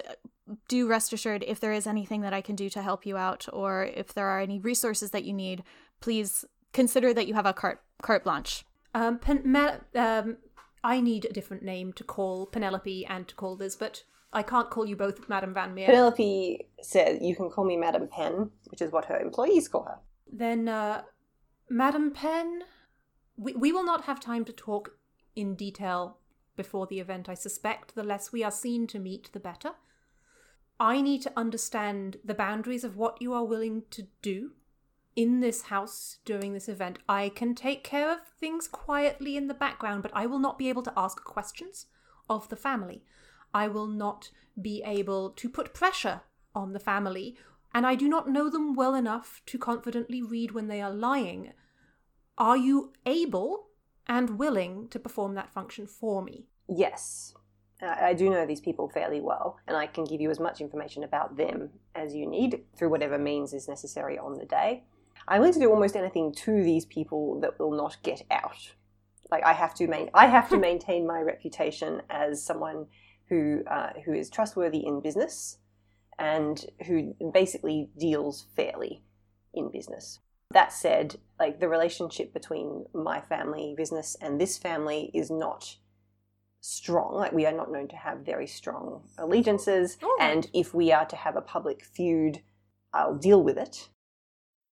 [0.69, 3.47] do rest assured, if there is anything that I can do to help you out,
[3.53, 5.65] or if there are any resources that you need,
[6.01, 8.65] please consider that you have a carte, carte blanche.
[8.97, 10.39] Um, Pen- um,
[10.83, 14.05] I need a different name to call Penelope and to call Lisbeth.
[14.33, 15.87] I can't call you both Madame Van Meer.
[15.87, 19.99] Penelope said, You can call me Madame Pen, which is what her employees call her.
[20.33, 21.03] Then, uh,
[21.69, 22.63] Madame Pen,
[23.37, 24.93] we, we will not have time to talk
[25.35, 26.17] in detail
[26.57, 27.95] before the event, I suspect.
[27.95, 29.73] The less we are seen to meet, the better.
[30.81, 34.53] I need to understand the boundaries of what you are willing to do
[35.17, 36.99] in this house during this event.
[37.09, 40.69] I can take care of things quietly in the background, but I will not be
[40.69, 41.87] able to ask questions
[42.29, 43.03] of the family.
[43.53, 46.21] I will not be able to put pressure
[46.55, 47.37] on the family,
[47.75, 51.53] and I do not know them well enough to confidently read when they are lying.
[52.39, 53.69] Are you able
[54.07, 56.47] and willing to perform that function for me?
[56.69, 57.35] Yes.
[57.81, 61.05] I do know these people fairly well, and I can give you as much information
[61.05, 64.85] about them as you need through whatever means is necessary on the day.
[65.29, 68.73] I'm willing to do almost anything to these people that will not get out.
[69.31, 72.87] Like I have to main, I have to maintain my reputation as someone
[73.29, 75.59] who uh, who is trustworthy in business
[76.19, 79.03] and who basically deals fairly
[79.53, 80.21] in business.
[80.53, 85.77] That said, like the relationship between my family business and this family is not
[86.61, 87.15] strong.
[87.15, 89.99] Like we are not known to have very strong allegiances.
[90.21, 92.43] And if we are to have a public feud,
[92.93, 93.89] I'll deal with it.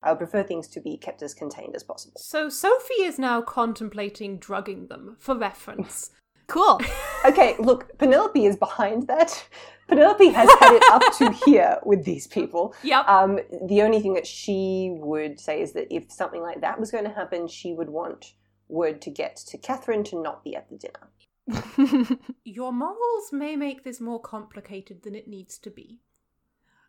[0.04, 2.20] I would prefer things to be kept as contained as possible.
[2.20, 6.10] So Sophie is now contemplating drugging them for reference.
[6.46, 6.78] Cool.
[7.24, 9.48] okay, look, Penelope is behind that.
[9.88, 12.74] Penelope has had it up to here with these people.
[12.82, 13.08] Yep.
[13.08, 16.90] Um, the only thing that she would say is that if something like that was
[16.90, 18.34] going to happen, she would want
[18.68, 22.18] word to get to Catherine to not be at the dinner.
[22.44, 26.00] Your morals may make this more complicated than it needs to be.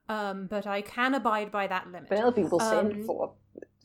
[0.07, 2.09] Um, but I can abide by that limit.
[2.09, 3.33] Penelope will send Um, for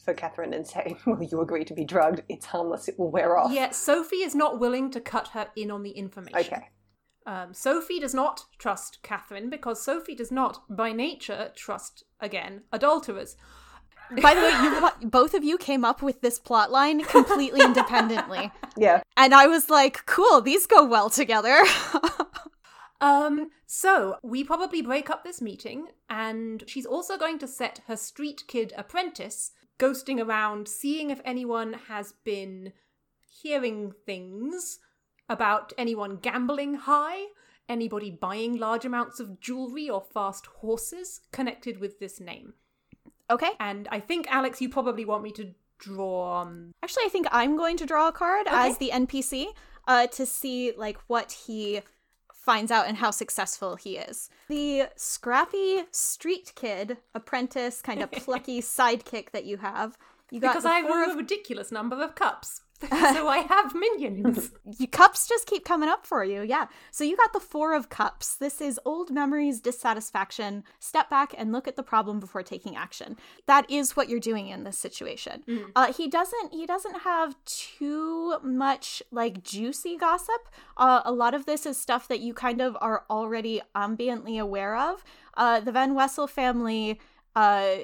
[0.04, 2.22] for Catherine and say, "Will you agree to be drugged?
[2.28, 2.88] It's harmless.
[2.88, 5.90] It will wear off." Yet Sophie is not willing to cut her in on the
[5.90, 6.38] information.
[6.38, 6.68] Okay.
[7.26, 13.36] Um, Sophie does not trust Catherine because Sophie does not, by nature, trust, again, adulterers.
[14.22, 14.50] By the way,
[15.02, 18.50] you both of you came up with this plot line completely independently.
[18.76, 19.02] Yeah.
[19.16, 21.60] And I was like, cool, these go well together.
[23.00, 27.96] Um, so we probably break up this meeting, and she's also going to set her
[27.96, 32.72] street kid apprentice ghosting around, seeing if anyone has been
[33.42, 34.78] hearing things
[35.28, 37.26] about anyone gambling high,
[37.68, 42.52] anybody buying large amounts of jewelry or fast horses connected with this name.
[43.30, 43.52] okay.
[43.58, 46.42] And I think, Alex, you probably want me to draw.
[46.42, 49.46] Um, Actually, I think I'm going to draw a card as the NPC
[49.86, 51.80] uh, to see like what he
[52.40, 54.30] finds out and how successful he is.
[54.48, 59.96] The scrappy street kid, apprentice, kind of plucky sidekick that you have.
[60.30, 62.62] You got because I of a ridiculous number of cups.
[62.88, 64.52] so I have minions.
[64.78, 66.42] you, cups just keep coming up for you.
[66.42, 66.66] Yeah.
[66.90, 68.34] So you got the four of cups.
[68.34, 70.64] This is old memories, dissatisfaction.
[70.78, 73.16] Step back and look at the problem before taking action.
[73.46, 75.42] That is what you're doing in this situation.
[75.76, 76.52] Uh, he doesn't.
[76.52, 80.48] He doesn't have too much like juicy gossip.
[80.76, 84.76] Uh, a lot of this is stuff that you kind of are already ambiently aware
[84.76, 85.04] of.
[85.36, 86.98] Uh, the Van Wessel family.
[87.36, 87.76] Uh,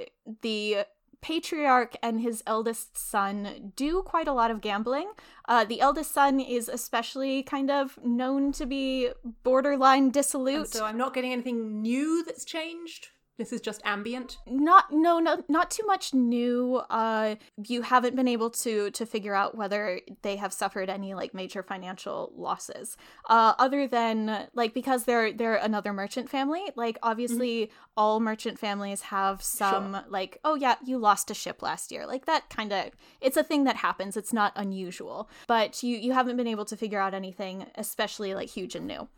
[0.42, 0.78] the
[1.26, 5.10] patriarch and his eldest son do quite a lot of gambling.
[5.48, 9.08] Uh, the eldest son is especially kind of known to be
[9.42, 10.56] borderline dissolute.
[10.56, 13.08] And so I'm not getting anything new that's changed.
[13.38, 14.38] This is just ambient.
[14.46, 16.76] not no no not too much new.
[16.88, 21.34] Uh you haven't been able to to figure out whether they have suffered any like
[21.34, 22.96] major financial losses.
[23.28, 29.02] Uh other than like because they're they're another merchant family like obviously all merchant families
[29.02, 32.06] have some like oh yeah you lost a ship last year.
[32.06, 34.16] Like that kind of it's a thing that happens.
[34.16, 35.28] It's not unusual.
[35.46, 39.08] But you you haven't been able to figure out anything especially like huge and new.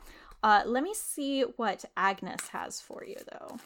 [0.42, 3.58] Uh let me see what agnes has for you though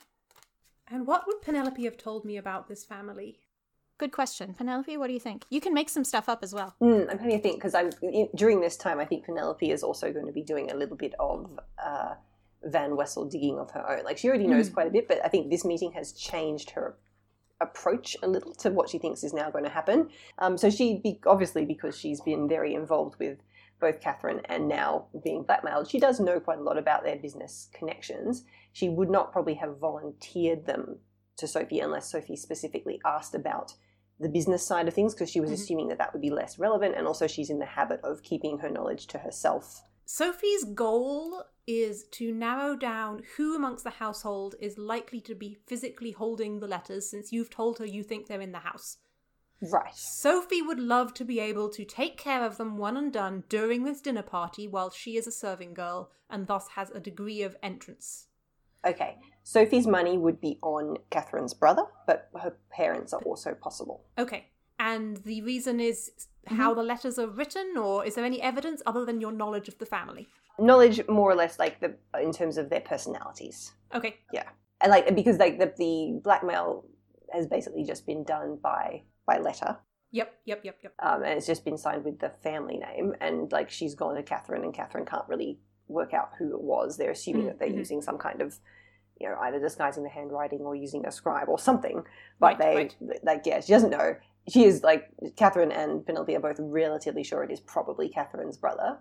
[0.88, 3.40] And what would Penelope have told me about this family?
[3.99, 4.55] Good question.
[4.55, 5.45] Penelope, what do you think?
[5.49, 6.75] You can make some stuff up as well.
[6.83, 8.99] Mm, I'm having to think because I'm in- during this time.
[8.99, 12.14] I think Penelope is also going to be doing a little bit of uh,
[12.64, 14.05] Van Wessel digging of her own.
[14.05, 16.97] Like she already knows quite a bit, but I think this meeting has changed her
[17.61, 20.09] approach a little to what she thinks is now going to happen.
[20.38, 23.38] Um, so she, be, obviously, because she's been very involved with
[23.83, 27.68] both Catherine and now being blackmailed, she does know quite a lot about their business
[27.75, 28.45] connections.
[28.73, 31.01] She would not probably have volunteered them
[31.37, 33.75] to Sophie unless Sophie specifically asked about
[34.21, 35.55] the business side of things because she was Mhm.
[35.55, 38.59] assuming that that would be less relevant, and also she's in the habit of keeping
[38.59, 39.83] her knowledge to herself.
[40.05, 46.12] Sophie's goal is to narrow down who amongst the household is likely to be physically
[46.12, 48.99] holding the letters since you've told her you think they're in the house.
[49.70, 49.94] Right.
[49.94, 53.85] Sophie would love to be able to take care of them one and done during
[53.85, 57.57] this dinner party while she is a serving girl and thus has a degree of
[57.62, 58.27] entrance.
[58.85, 59.18] Okay.
[59.44, 64.05] Sophie's money would be on Catherine's brother, but her parents are also possible.
[64.18, 64.46] Okay.
[64.79, 66.11] And the reason is
[66.46, 66.57] mm-hmm.
[66.57, 69.79] how the letters are written, or is there any evidence other than your knowledge of
[69.79, 70.27] the family?
[70.59, 73.72] Knowledge, more or less, like the in terms of their personalities.
[73.94, 74.16] Okay.
[74.33, 74.48] Yeah,
[74.81, 76.85] and like because like the, the blackmail
[77.33, 79.77] has basically just been done by by letter
[80.14, 80.92] Yep, yep, yep, yep.
[80.99, 84.23] um, and it's just been signed with the family name and like she's gone to
[84.23, 87.68] catherine and catherine can't really work out who it was they're assuming Mm, that they're
[87.71, 87.79] mhm.
[87.85, 88.59] using some kind of
[89.21, 92.03] you know either disguising the handwriting or using a scribe or something
[92.40, 93.25] but Right, they right.
[93.25, 94.16] like yeah she doesn't know
[94.53, 98.99] she is like catherine and penelope are both relatively sure it is probably catherine's brother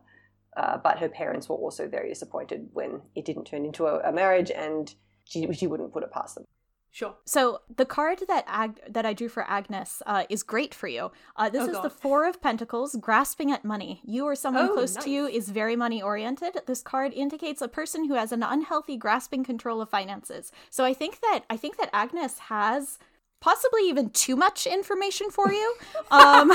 [0.58, 4.12] uh, but her parents were also very disappointed when it didn't turn into a, a
[4.12, 6.46] marriage and she, she wouldn't put it past them
[6.94, 7.16] Sure.
[7.26, 11.12] So the card that Ag- that I drew for Agnes uh, is great for you.
[11.38, 11.84] Uh, this Oh, is God.
[11.84, 14.02] the Four of Pentacles, grasping at money.
[14.04, 16.60] You or someone Oh, close to you is very money oriented.
[16.68, 20.52] This card indicates a person who has an unhealthy grasping control of finances.
[20.70, 23.00] So I think that I think that Agnes has
[23.40, 25.76] possibly even too much information for you.
[26.12, 26.52] Um,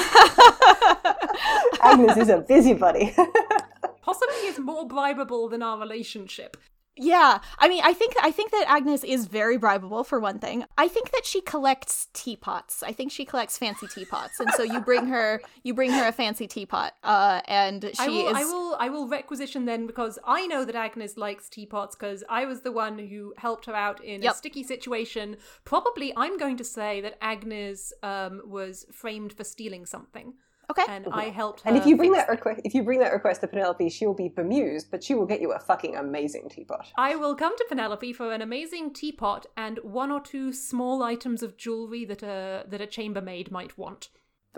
[1.81, 3.15] Agnes is a busybody.
[4.03, 6.57] Possibly is more bribable than our relationship.
[6.97, 10.65] Yeah, I mean, I think I think that Agnes is very bribable for one thing.
[10.79, 12.83] I think that she collects teapots.
[12.83, 16.13] I think she collects fancy teapots, and so you bring her you bring her a
[16.13, 20.19] fancy teapot, uh, and she I will, is I will, I will requisition then because
[20.27, 24.03] I know that Agnes likes teapots because I was the one who helped her out
[24.03, 24.33] in Yep.
[24.33, 25.37] a sticky situation.
[25.65, 30.35] Probably, I'm going to say that Agnes um, was framed for stealing something,
[30.71, 30.85] okay.
[30.89, 31.69] and I helped her.
[31.69, 34.29] and if you bring that request, if you bring that request to Penelope, she'll be
[34.29, 36.89] bemused, but she will get you a fucking amazing teapot.
[36.97, 41.43] I will come to Penelope for an amazing teapot and one or two small items
[41.43, 44.09] of jewelry that a that a chambermaid might want.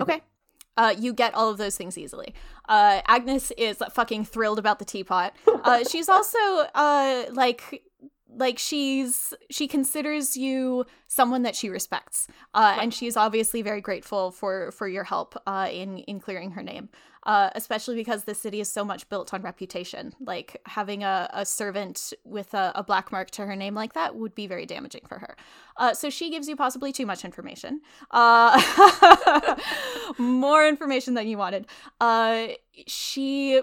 [0.01, 0.23] Okay.
[0.77, 2.33] Uh, you get all of those things easily.
[2.69, 5.35] Uh, Agnes is fucking thrilled about the teapot.
[5.65, 6.39] Uh, she's also
[6.73, 7.83] uh, like
[8.39, 14.31] like she's she considers you someone that she respects, uh, and is obviously very grateful
[14.31, 16.89] for for your help uh, in in clearing her name.
[17.25, 20.15] Uh, especially because the city is so much built on reputation.
[20.19, 24.17] Like having a, a servant with a, a black mark to her name like that
[24.17, 25.37] would be very damaging for her.
[25.77, 27.83] Uh, so she gives you possibly too much information.
[28.13, 29.57] Uh,
[30.19, 31.67] more information than you wanted.
[32.01, 32.47] Uh,
[32.87, 33.61] she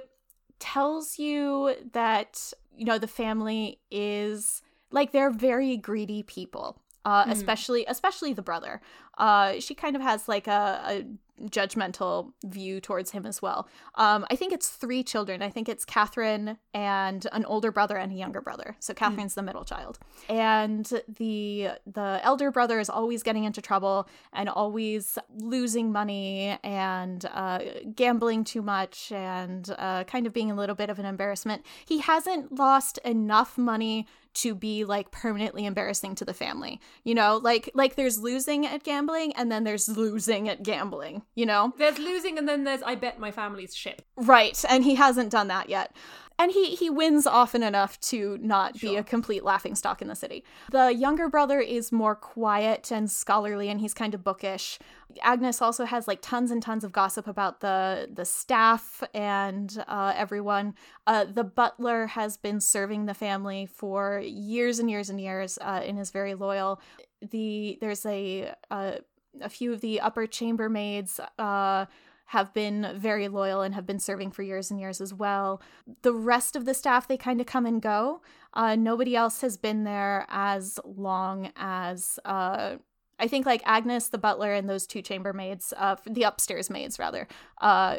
[0.59, 4.61] tells you that you know the family is
[4.95, 6.67] like they're very greedy people.
[7.13, 7.29] Uh, Hmm.
[7.37, 8.81] especially especially the brother.
[9.19, 10.61] Uh, she kind of has like a,
[10.93, 11.05] a
[11.49, 13.67] judgmental view towards him as well.
[13.93, 15.43] Um, I think it's three children.
[15.43, 18.75] I think it's Catherine and an older brother and a younger brother.
[18.79, 24.07] So Catherine's the middle child, and the the elder brother is always getting into trouble
[24.33, 27.59] and always losing money and uh,
[27.95, 31.63] gambling too much and uh, kind of being a little bit of an embarrassment.
[31.85, 36.79] He hasn't lost enough money to be like permanently embarrassing to the family.
[37.03, 41.45] You know, like like there's losing at gambling and then there's losing at gambling, you
[41.45, 41.73] know?
[41.77, 44.01] There's losing, and then there's I bet my family's ship.
[44.15, 45.95] Right, and he hasn't done that yet.
[46.37, 50.43] And he he wins often enough to not be a complete laughingstock in the city.
[50.71, 54.77] The younger brother is more quiet and scholarly and he's kind of bookish.
[55.21, 60.13] Agnes also has like tons and tons of gossip about the the staff and uh,
[60.15, 60.75] everyone.
[61.07, 65.81] Uh, the butler has been serving the family for years and years and years uh,
[65.85, 66.81] and is very loyal.
[67.21, 68.95] The there's a uh,
[69.41, 71.85] a few of the upper chambermaids uh,
[72.29, 75.61] have been very loyal and have been serving for years and years as well.
[76.01, 78.21] The rest of the staff, they kind of come and go.
[78.53, 82.19] Uh, nobody else has been there as long as.
[82.25, 82.77] Uh,
[83.17, 87.27] I think like Agnes, the butler, and those two chambermaids, uh, the upstairs maids rather.
[87.61, 87.97] Uh,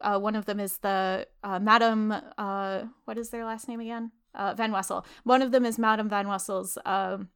[0.00, 2.14] uh, one of them is the uh, Madam.
[2.36, 4.12] Uh, what is their last name again?
[4.34, 5.04] Uh, Van Wessel.
[5.24, 7.28] One of them is Madam Van Wessel's um,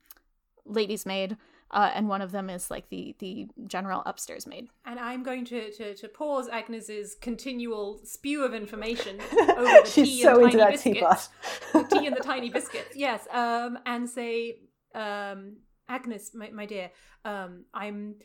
[0.64, 1.36] lady's maid,
[1.72, 4.68] uh, and one of them is like the the general upstairs maid.
[4.84, 10.08] And I'm going to, to, to pause Agnes's continual spew of information over the She's
[10.08, 11.28] tea so and into tiny that biscuits.
[11.72, 11.90] teapot.
[11.90, 12.94] tea and the tiny biscuits.
[12.94, 13.26] Yes.
[13.32, 14.58] Um, and say,
[14.94, 15.56] um,
[15.88, 16.90] Agnes, my, my dear,
[17.24, 18.16] um, I'm.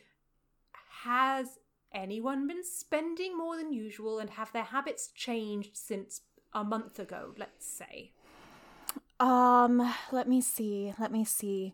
[1.03, 1.59] Has
[1.93, 6.21] anyone been spending more than usual, and have their habits changed since
[6.53, 7.33] a month ago?
[7.37, 8.11] Let's say.
[9.19, 10.93] Um, let me see.
[10.99, 11.73] Let me see.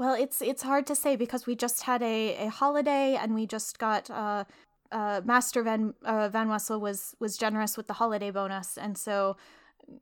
[0.00, 3.46] Well, it's it's hard to say because we just had a, a holiday and we
[3.46, 4.44] just got uh,
[4.90, 9.36] uh, Master Van uh, Van Wessel was was generous with the holiday bonus, and so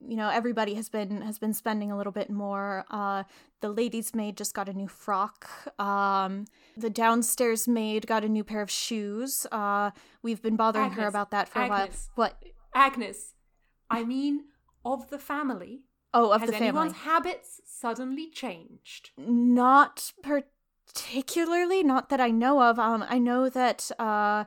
[0.01, 2.85] you know everybody has been has been spending a little bit more.
[2.93, 3.25] Uh,
[3.61, 5.51] the ladies' maid just got a new frock.
[5.81, 6.45] Um,
[6.77, 9.49] the downstairs maid got a new pair of shoes.
[9.51, 9.91] Uh,
[10.23, 12.11] we've been bothering Agnes, her about that for Agnes.
[12.17, 12.29] a while.
[12.29, 12.45] What?
[12.73, 13.35] Agnes,
[13.91, 14.45] I mean,
[14.85, 15.88] of the family.
[16.15, 16.69] Oh, of Has the family.
[16.69, 19.11] anyone's habits suddenly changed?
[19.17, 22.79] Not particularly, not that I know of.
[22.79, 24.45] Um, I know that uh,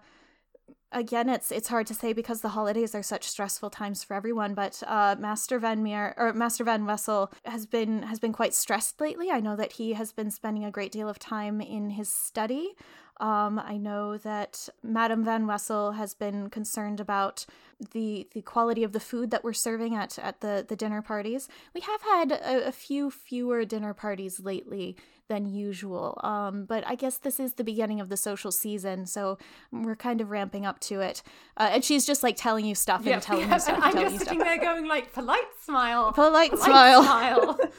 [0.92, 4.54] again, it's it's hard to say because the holidays are such stressful times for everyone.
[4.54, 9.00] But uh, Master Van Meer or Master Van Wessel has been has been quite stressed
[9.00, 9.32] lately.
[9.32, 12.76] I know that he has been spending a great deal of time in his study.
[13.22, 17.46] Um, I know that Madame Van Wessel has been concerned about
[17.94, 21.48] the the quality of the food that we're serving at at the the dinner parties.
[21.74, 24.98] We have had a, a few fewer dinner parties lately
[25.28, 26.20] than usual.
[26.24, 29.38] Um, but I guess this is the beginning of the social season, so
[29.72, 31.24] we're kind of ramping up to it.
[31.56, 34.12] Uh, and she's just like telling you stuff and telling you stuff and and I'm
[34.12, 34.48] just sitting stuff.
[34.48, 36.12] there going like, polite smile.
[36.12, 37.04] Polite smile.
[37.04, 37.60] smile.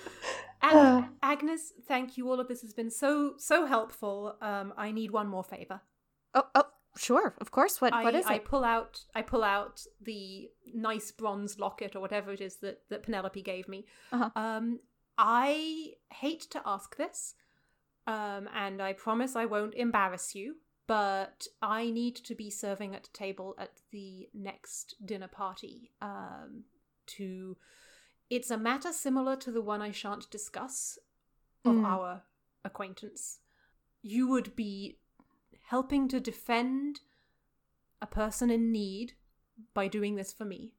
[0.62, 2.30] and Agnes, thank you.
[2.30, 4.36] All of this has been so so helpful.
[4.40, 5.80] Um, I need one more favor.
[6.34, 7.80] Oh, oh, sure, of course.
[7.80, 8.44] What I, what is I it?
[8.44, 13.02] pull out I pull out the nice bronze locket or whatever it is that, that
[13.02, 13.86] Penelope gave me.
[14.12, 14.30] Uh-huh.
[14.36, 14.80] Um,
[15.18, 17.34] I hate to ask this,
[18.06, 20.56] um, and I promise I won't embarrass you,
[20.86, 25.90] but I need to be serving at table at the next dinner party.
[26.00, 26.64] Um,
[27.04, 27.56] to
[28.34, 30.98] it's a matter similar to the one I shan't discuss
[31.66, 31.84] of Mm.
[31.84, 32.22] our
[32.64, 33.40] acquaintance.
[34.00, 34.98] You would be
[35.64, 37.00] helping to defend
[38.00, 39.12] a person in need
[39.74, 40.72] by doing this for me.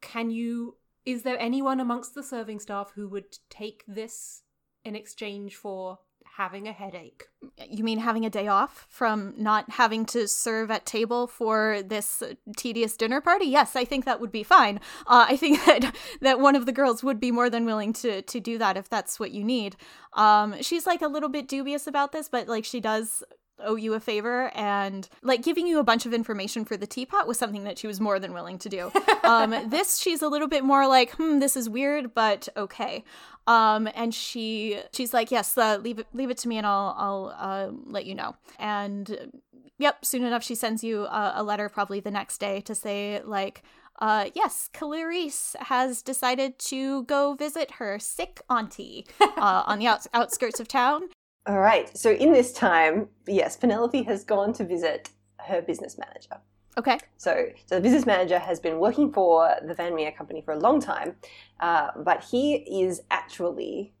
[0.00, 4.44] Can you is there anyone amongst the serving staff who would take this
[4.84, 5.98] in exchange for
[6.36, 7.24] having a headache?
[7.68, 12.22] You mean having a day off from not having to serve at table for this
[12.22, 13.46] uh, tedious dinner party?
[13.46, 14.80] Yes, I think that would be fine.
[15.06, 18.22] Uh, I think that that one of the girls would be more than willing to
[18.22, 19.76] to do that if that's what you need.
[20.14, 23.22] Um, she's like a little bit dubious about this, but like she does
[23.64, 27.26] owe you a favor and like giving you a bunch of information for the teapot
[27.26, 28.90] was something that she was more than willing to do
[29.24, 33.04] um this she's a little bit more like hmm this is weird but okay
[33.46, 36.94] um and she she's like yes uh, leave it leave it to me and i'll
[36.98, 39.40] i'll uh, let you know and
[39.78, 43.20] yep soon enough she sends you a, a letter probably the next day to say
[43.24, 43.62] like
[43.98, 50.08] uh, yes, Clarice has decided to go visit her sick auntie uh, on the outs-
[50.12, 51.02] outskirts of town.
[51.46, 51.96] All right.
[51.96, 56.36] So in this time, yes, Penelope has gone to visit her business manager.
[56.78, 56.98] Okay.
[57.18, 60.58] So, so the business manager has been working for the Van Meer company for a
[60.58, 61.16] long time,
[61.60, 63.92] uh, but he is actually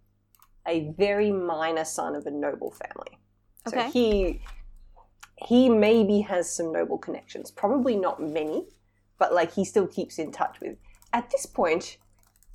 [0.66, 3.18] a very minor son of a noble family.
[3.66, 3.90] So Okay.
[3.90, 4.42] he
[5.36, 7.50] he maybe has some noble connections.
[7.50, 8.68] Probably not many,
[9.18, 10.76] but like he still keeps in touch with.
[11.12, 11.98] At this point,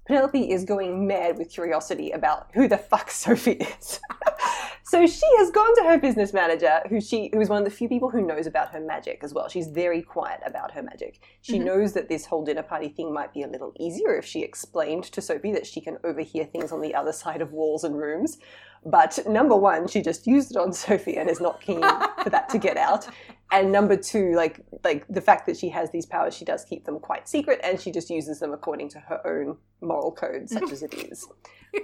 [0.08, 3.99] Penelope is going mad with curiosity about who the fuck Sophie is.
[4.84, 7.76] so she has gone to her business manager, who she who is one of the
[7.76, 9.49] few people who knows about her magic as well.
[9.49, 11.20] She's very quiet about her magic.
[11.41, 11.66] She Mhm.
[11.66, 15.03] knows that this whole dinner party thing might be a little easier if she explained
[15.05, 18.38] to Sophie that she can overhear things on the other side of walls and rooms.
[18.86, 21.82] But number one, she just used it on Sophie and is not keen
[22.24, 23.08] for that to get out.
[23.52, 26.86] And number two, like like the fact that she has these powers, she does keep
[26.86, 30.72] them quite secret, and she just uses them according to her own moral code, such
[30.72, 31.28] as it is.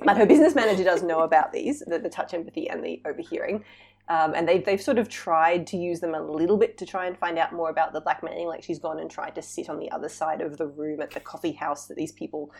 [0.00, 3.64] But her business manager does know about these, the, the touch empathy and the overhearing.
[4.08, 7.06] Um, and they've, they've sort of tried to use them a little bit to try
[7.06, 8.46] and find out more about the blackmailing.
[8.46, 11.10] Like she's gone and tried to sit on the other side of the room at
[11.10, 12.52] the coffee house that these people,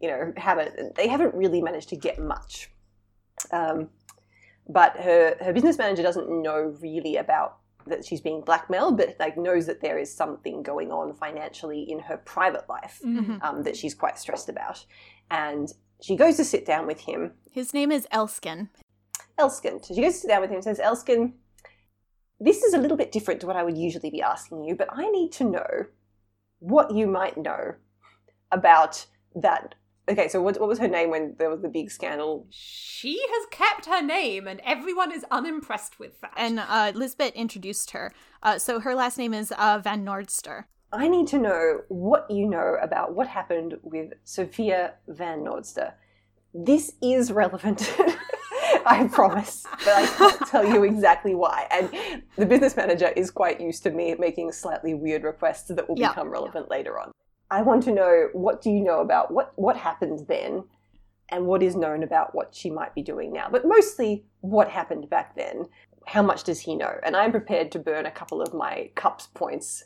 [0.00, 0.96] you know, haven't.
[0.96, 2.70] They haven't really managed to get much.
[3.52, 3.90] Um,
[4.68, 9.36] but her her business manager doesn't know really about that she's being blackmailed, but like
[9.36, 13.42] knows that there is something going on financially in her private life Mhm.
[13.42, 14.84] um, that she's quite stressed about.
[15.30, 15.72] And
[16.02, 18.68] she goes to sit down with him, His name is Elskin.
[19.38, 19.84] Elskin.
[19.84, 21.32] So she goes to sit down with him and says, Elskin,
[22.38, 24.88] this is a little bit different to what I would usually be asking you, but
[24.92, 25.86] I need to know
[26.58, 27.74] what you might know
[28.52, 29.74] about that.
[30.08, 32.46] Okay, so what, what was her name when there was the big scandal?
[32.50, 36.32] She has kept her name, and everyone is unimpressed with that.
[36.36, 38.12] And uh, Lisbeth introduced her.
[38.42, 40.64] Uh, so her last name is uh, Van Nordster.
[40.92, 45.94] I need to know what you know about what happened with Sophia Van Nordster.
[46.54, 47.92] This is relevant.
[48.86, 51.66] I promise, but I can't tell you exactly why.
[51.72, 55.98] And the business manager is quite used to me making slightly weird requests that will
[55.98, 56.10] Yeah.
[56.10, 57.10] become relevant later on.
[57.50, 60.64] I want to know what do you know about what what happened then
[61.28, 65.10] and what is known about what she might be doing now, but mostly what happened
[65.10, 65.66] back then.
[66.06, 66.94] How much does he know?
[67.02, 69.84] And I'm prepared to burn a couple of my cups points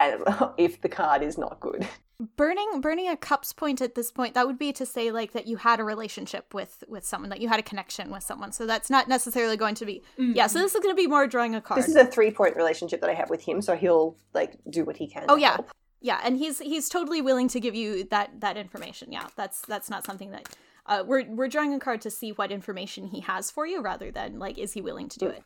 [0.58, 1.88] if the card is not good.
[2.36, 5.48] Burning burning a cups point at this point that would be to say like that
[5.48, 8.52] you had a relationship with with someone that you had a connection with someone.
[8.52, 10.32] So that's not necessarily going to be mm-hmm.
[10.34, 11.78] Yeah, so this is going to be more drawing a card.
[11.78, 14.84] This is a 3 point relationship that I have with him, so he'll like do
[14.84, 15.24] what he can.
[15.28, 15.54] Oh yeah.
[15.54, 15.70] Help.
[16.04, 19.10] Yeah, and he's he's totally willing to give you that that information.
[19.10, 19.26] Yeah.
[19.36, 23.06] That's that's not something that uh, we're we're drawing a card to see what information
[23.06, 25.42] he has for you rather than like is he willing to do it.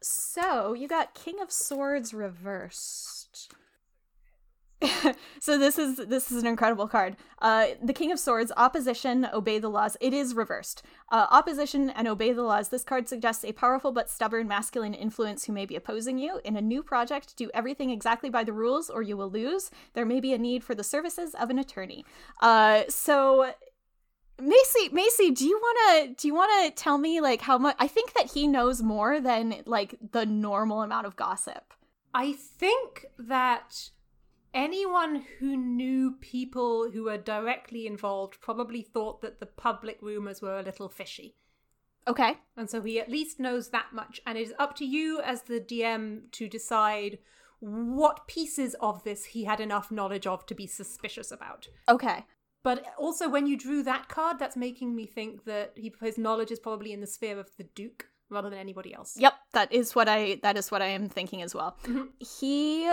[0.00, 3.21] So you got King of Swords reversed.
[5.40, 7.16] so this is this is an incredible card.
[7.40, 9.96] Uh, the King of Swords, opposition, obey the laws.
[10.00, 10.82] It is reversed.
[11.10, 12.68] Uh, opposition and obey the laws.
[12.68, 16.40] This card suggests a powerful but stubborn masculine influence who may be opposing you.
[16.44, 19.70] In a new project, do everything exactly by the rules, or you will lose.
[19.94, 22.04] There may be a need for the services of an attorney.
[22.40, 23.52] Uh, so
[24.40, 25.78] Macy, Macy, do you want
[26.08, 28.82] to do you want to tell me like how much I think that he knows
[28.82, 31.74] more than like the normal amount of gossip.
[32.14, 33.90] I think that
[34.54, 40.58] anyone who knew people who were directly involved probably thought that the public rumors were
[40.58, 41.36] a little fishy.
[42.06, 42.36] Okay.
[42.56, 45.42] And so he at least knows that much and it is up to you as
[45.42, 47.18] the DM to decide
[47.60, 51.68] what pieces of this he had enough knowledge of to be suspicious about.
[51.88, 52.24] Okay.
[52.64, 56.52] But also, when you drew that card, that's making me think that he, his knowledge
[56.52, 59.16] is probably in the sphere of the Duke rather than anybody else.
[59.16, 61.76] Yep, that is what I that is what I am thinking as well.
[61.84, 62.04] Mm-hmm.
[62.20, 62.92] He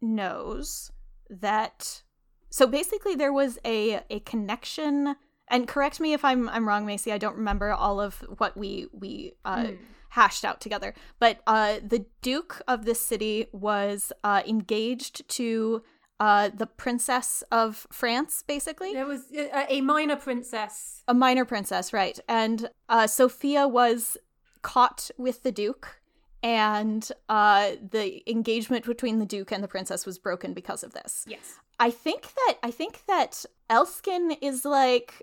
[0.00, 0.90] knows
[1.28, 2.02] that.
[2.50, 5.16] So basically, there was a a connection.
[5.48, 7.12] And correct me if I'm I'm wrong, Macy.
[7.12, 9.78] I don't remember all of what we we uh, mm.
[10.10, 10.94] hashed out together.
[11.18, 15.82] But uh, the Duke of this city was uh, engaged to
[16.20, 18.92] uh, the princess of France, basically.
[18.92, 21.02] There was a, a minor princess.
[21.08, 22.20] A minor princess, right.
[22.28, 24.18] And uh, Sophia was
[24.62, 25.99] caught with the Duke,
[26.42, 31.24] and uh, the engagement between the Duke and the princess was broken because of this.
[31.28, 31.58] Yes.
[31.78, 35.22] I think that I think that Elskin is like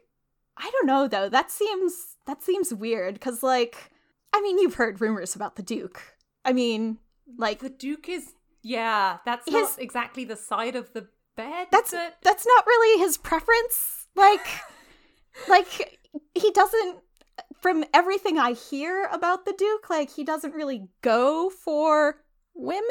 [0.58, 1.30] I don't know though.
[1.30, 3.92] That seems that seems weird because like
[4.34, 6.02] I mean you've heard rumors about the Duke.
[6.46, 6.98] I mean
[7.38, 11.08] like the Duke is yeah, that's his, not exactly the side of the
[11.38, 11.68] bed.
[11.72, 12.18] That's that...
[12.22, 14.08] that's not really his preference.
[14.16, 14.46] Like,
[15.48, 16.02] like
[16.34, 16.98] he doesn't.
[17.62, 22.22] From everything I hear about the Duke, like he doesn't really go for
[22.54, 22.84] women.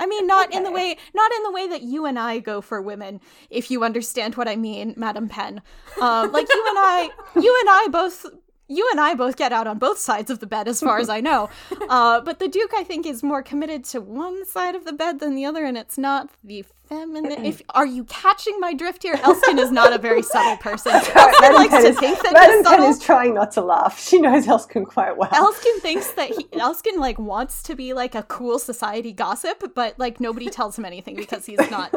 [0.00, 0.56] I mean, not okay.
[0.56, 3.20] in the way, not in the way that you and I go for women.
[3.50, 5.60] If you understand what I mean, Madam Penn.
[6.00, 8.24] Um, like you and I, you and I both
[8.70, 11.08] you and I both get out on both sides of the bed, as far as
[11.08, 11.50] I know.
[11.90, 15.18] Uh, but the Duke, I think, is more committed to one side of the bed
[15.18, 17.44] than the other, and it's not the feminine.
[17.44, 19.14] if are you catching my drift here?
[19.16, 20.92] Elskin is not a very subtle person.
[20.92, 21.08] Likes
[21.40, 22.84] Penn to is, think that Madam he's subtle.
[22.84, 24.00] Penn is trying not to laugh.
[24.00, 25.30] She knows Elskin quite well.
[25.30, 29.98] Elskin thinks that he, Elskin like wants to be like a cool society gossip, but
[29.98, 31.92] like nobody tells him anything because he's not.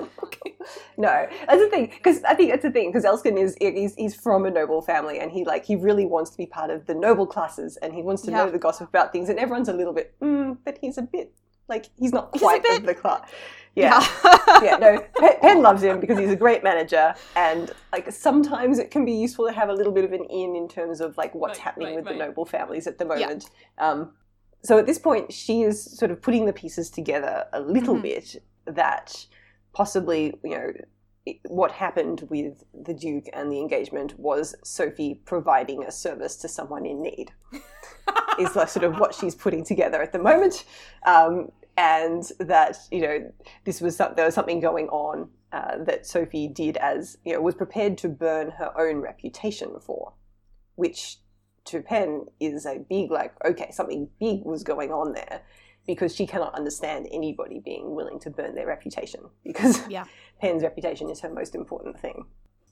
[0.97, 1.87] no, that's the thing.
[1.87, 2.91] Because I think that's the thing.
[2.91, 6.31] Because Elskin is he's, he's from a noble family, and he like he really wants
[6.31, 8.45] to be part of the noble classes, and he wants to yeah.
[8.45, 9.29] know the gossip about things.
[9.29, 11.33] And everyone's a little bit, mm, but he's a bit
[11.67, 13.29] like he's not quite he's of the class.
[13.75, 14.63] Yeah, yeah.
[14.63, 15.03] yeah no.
[15.41, 19.47] Penn loves him because he's a great manager, and like sometimes it can be useful
[19.47, 21.87] to have a little bit of an in in terms of like what's right, happening
[21.87, 22.19] right, with right.
[22.19, 23.49] the noble families at the moment.
[23.79, 23.89] Yeah.
[23.89, 24.11] Um,
[24.63, 28.03] so at this point, she is sort of putting the pieces together a little mm-hmm.
[28.03, 29.25] bit that
[29.73, 30.71] possibly, you know,
[31.47, 36.85] what happened with the Duke and the engagement was Sophie providing a service to someone
[36.85, 37.31] in need.
[38.39, 40.65] is sort of what she's putting together at the moment,
[41.05, 43.31] um, and that you know
[43.65, 47.55] this was there was something going on uh, that Sophie did as you know was
[47.55, 50.13] prepared to burn her own reputation for,
[50.75, 51.17] which
[51.65, 55.41] to Penn is a big like okay something big was going on there
[55.85, 60.05] because she cannot understand anybody being willing to burn their reputation because yeah.
[60.41, 62.25] Penn's reputation is her most important thing.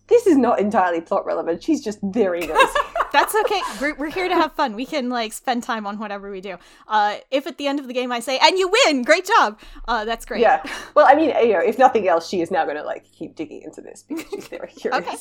[0.08, 1.64] This is not entirely plot relevant.
[1.64, 2.80] She's just very nosy.
[3.14, 3.62] That's okay.
[3.80, 4.76] We're, we're here to have fun.
[4.76, 6.58] We can like spend time on whatever we do.
[6.88, 9.60] Uh, if at the end of the game I say, "And you win, great job,"
[9.88, 10.42] uh, that's great.
[10.42, 10.64] Yeah.
[10.94, 13.36] Well, I mean, you know, if nothing else, she is now going to like keep
[13.36, 15.02] digging into this because she's very curious.
[15.08, 15.18] okay.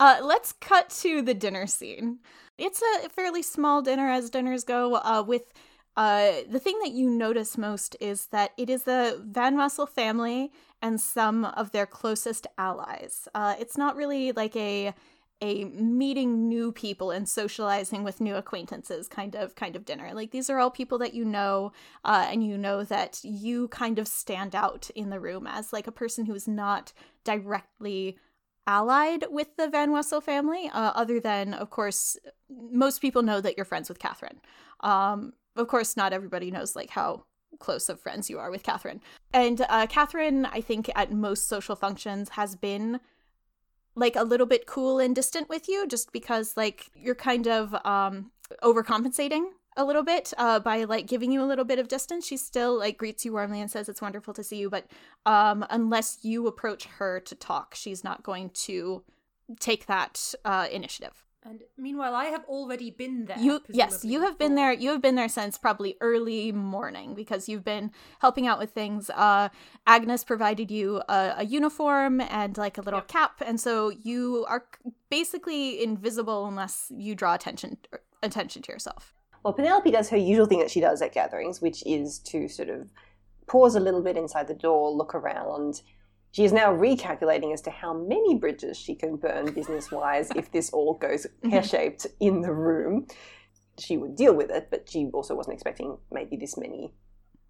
[0.00, 2.18] Uh, let's cut to the dinner scene.
[2.58, 4.96] It's a fairly small dinner as dinners go.
[4.96, 5.52] Uh, with
[5.96, 10.50] uh, the thing that you notice most is that it is the Van Wessel family
[10.80, 13.28] and some of their closest allies.
[13.34, 14.94] Uh, it's not really like a
[15.42, 20.12] a meeting new people and socializing with new acquaintances kind of kind of dinner.
[20.14, 21.72] Like these are all people that you know,
[22.04, 25.88] uh, and you know that you kind of stand out in the room as like
[25.88, 26.92] a person who is not
[27.24, 28.16] directly
[28.68, 32.16] allied with the Van Wessel family, uh, other than, of course,
[32.48, 34.40] most people know that you're friends with Catherine.
[34.80, 37.24] Um, of course, not everybody knows like how
[37.58, 39.00] close of friends you are with Catherine.
[39.32, 43.00] And uh, Catherine, I think, at most social functions has been
[43.94, 47.74] like a little bit cool and distant with you just because like you're kind of
[47.84, 48.30] um
[48.62, 49.44] overcompensating
[49.76, 52.26] a little bit uh, by like giving you a little bit of distance.
[52.26, 54.86] She still like greets you warmly and says it's wonderful to see you, but
[55.24, 59.02] um, unless you approach her to talk, she's not going to
[59.60, 61.24] take that uh, initiative.
[61.44, 63.38] And meanwhile, I have already been there.
[63.38, 64.72] You yes, you have been there.
[64.72, 67.90] You have been there since probably early morning because you've been
[68.20, 69.10] helping out with things.
[69.10, 69.48] Uh,
[69.84, 73.08] Agnes provided you a, a uniform and like a little Yep.
[73.08, 74.66] cap, and so you are
[75.10, 77.76] basically invisible unless you draw attention
[78.22, 79.12] attention to yourself.
[79.42, 82.68] Well, Penelope does her usual thing that she does at gatherings, which is to sort
[82.68, 82.92] of
[83.48, 85.82] pause a little bit inside the door, look around.
[86.32, 90.50] She is now recalculating as to how many bridges she can burn business wise if
[90.50, 93.06] this all goes pear shaped in the room.
[93.78, 96.92] She would deal with it, but she also wasn't expecting maybe this many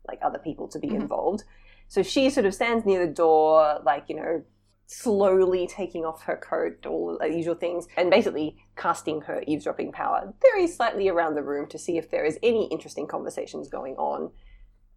[0.09, 1.03] like other people to be Mhm.
[1.03, 1.45] involved.
[1.87, 4.43] So she sort of stands near the door, like, you know,
[4.87, 10.35] slowly taking off her coat, all the usual things, and basically casting her eavesdropping power
[10.43, 14.33] very slightly around the room to see if there is any interesting conversations going on.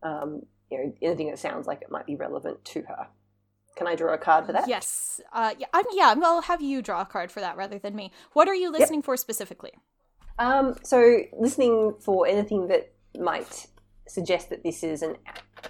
[0.02, 3.08] Um, you know, anything that sounds like it might be relevant to her.
[3.76, 4.68] Can I draw a card for that?
[4.68, 5.20] Yes.
[5.34, 5.68] Uh, yeah.
[5.74, 6.16] I'm, yeah.
[6.24, 8.12] I'll have you draw a card for that rather than me.
[8.34, 9.74] What are you listening for specifically?
[10.40, 13.68] Um, so listening for anything that might
[14.08, 15.18] suggest that this is an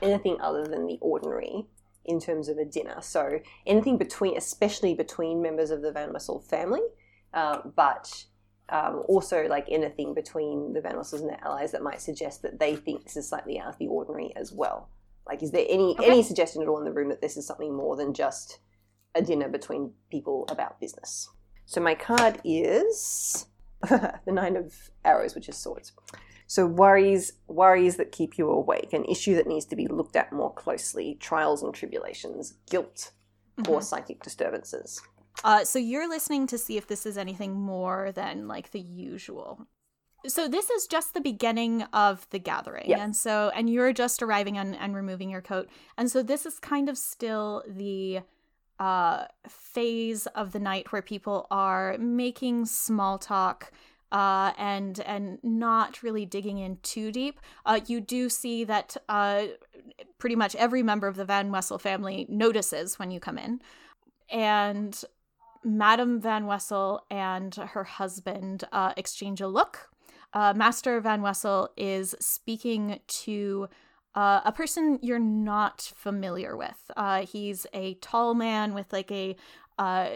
[0.01, 1.65] anything other than the ordinary
[2.03, 2.97] in terms of a dinner.
[3.01, 6.81] So anything between, especially between members of the Van Wessel family,
[7.33, 8.25] um, but
[8.69, 12.59] um, also like anything between the Van Wessels and their allies that might suggest that
[12.59, 14.89] they think this is slightly out of the ordinary as well.
[15.27, 16.05] Like, is there any Okay.
[16.07, 18.59] any suggestion at all in the room that this is something more than just
[19.15, 21.29] a dinner between people about business?
[21.65, 23.47] So my card is
[23.89, 25.93] the nine of arrows, which is swords.
[26.47, 30.31] So worries, worries that keep you awake, an issue that needs to be looked at
[30.31, 33.13] more closely, trials and tribulations, guilt,
[33.67, 33.83] or Mhm.
[33.83, 35.01] psychic disturbances.
[35.43, 39.65] Uh, so you're listening to see if this is anything more than like the usual.
[40.27, 44.57] So this is just the beginning of the gathering, and so and you're just arriving
[44.57, 48.21] and, and removing your coat, and so this is kind of still the
[48.79, 53.71] uh phase of the night where people are making small talk
[54.11, 57.39] uh and and not really digging in too deep.
[57.65, 59.43] Uh you do see that uh
[60.17, 63.61] pretty much every member of the van wessel family notices when you come in.
[64.29, 65.01] And
[65.63, 69.89] Madame Van Wessel and her husband uh, exchange a look.
[70.35, 73.69] Uh, Master Van Wessel is speaking to
[74.15, 76.91] uh, a person you're not familiar with.
[76.97, 79.37] Uh, he's a tall man with like a
[79.79, 80.09] uh,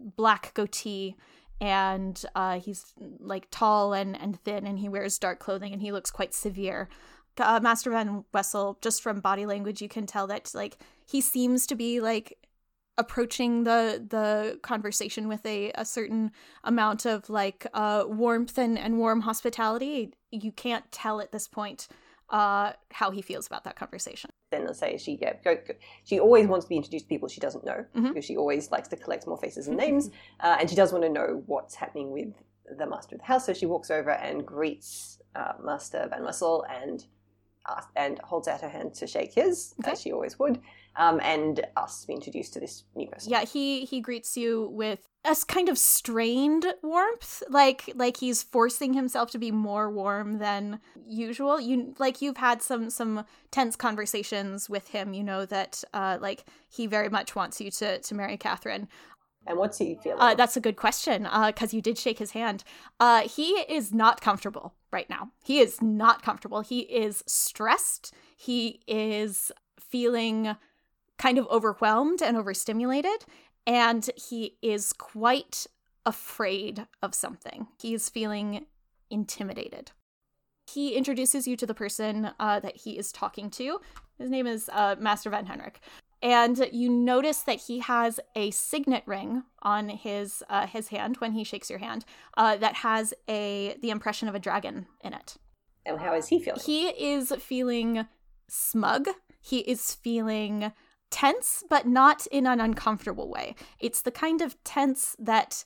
[0.00, 1.14] black goatee,
[1.60, 5.92] and uh, he's like tall and, and thin, and he wears dark clothing, and he
[5.92, 6.88] looks quite severe.
[7.38, 11.66] Uh, Master Van Wessel, just from body language, you can tell that like he seems
[11.66, 12.38] to be like
[12.98, 16.30] approaching the the conversation with a, a certain
[16.64, 21.88] amount of like uh warmth and, and warm hospitality you can't tell at this point
[22.30, 25.74] uh how he feels about that conversation Then let's say she yeah, go, go,
[26.04, 28.08] she always wants to be introduced to people she doesn't know Mhm.
[28.08, 31.04] because she always likes to collect more faces and names, uh, and she does want
[31.04, 32.32] to know what's happening with
[32.78, 33.46] the master of the house.
[33.46, 37.04] So she walks over and greets uh, Master Van Wessel and
[37.68, 39.92] asks, and holds out her hand to shake his, Okay.
[39.92, 40.60] as she always would,
[40.98, 43.30] um, and us to be introduced to this new person.
[43.30, 48.94] yeah he he greets you with a kind of strained warmth like like he's forcing
[48.94, 54.70] himself to be more warm than usual you like you've had some some tense conversations
[54.70, 58.36] with him you know that uh like he very much wants you to to marry
[58.36, 58.88] catherine
[59.48, 60.18] And what's he feeling?
[60.20, 62.64] Uh, that's a good question because you did shake his hand.
[62.98, 65.30] Uh, he is not comfortable right now.
[65.44, 66.62] He is not comfortable.
[66.62, 68.12] He is stressed.
[68.36, 70.56] He is feeling
[71.26, 73.24] kind of overwhelmed and overstimulated.
[73.66, 75.66] And he is quite
[76.04, 77.66] afraid of something.
[77.82, 78.66] He is feeling
[79.10, 79.90] intimidated.
[80.70, 83.80] He introduces you to the person uh, that he is talking to.
[84.18, 85.80] His name is uh, Master Van Henrik
[86.22, 91.32] and you notice that he has a signet ring on his uh, his hand when
[91.32, 92.06] he shakes your hand
[92.38, 95.36] uh, that has a the impression of a dragon in it.
[95.84, 96.60] and how is he feeling?
[96.64, 98.06] He is feeling
[98.48, 99.08] smug.
[99.42, 100.72] He is feeling
[101.10, 103.54] tense, but not in an uncomfortable way.
[103.78, 105.64] It's the kind of tense that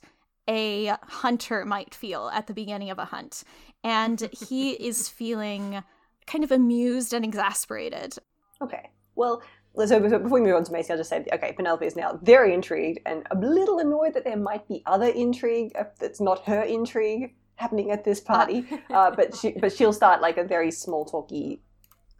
[0.49, 3.43] a hunter might feel at the beginning of a hunt.
[3.83, 5.83] And he is feeling
[6.27, 8.17] kind of amused and exasperated.
[8.61, 8.89] Okay.
[9.15, 9.41] Well,
[9.73, 9.91] let's.
[9.91, 12.53] so before we move on to Macy, I'll just say, okay, Penelope is now very
[12.53, 16.61] intrigued and a little annoyed that there might be other intrigue uh, that's not her
[16.61, 18.65] intrigue happening at this party.
[18.89, 21.61] Uh, but she, but she'll start like a very small talky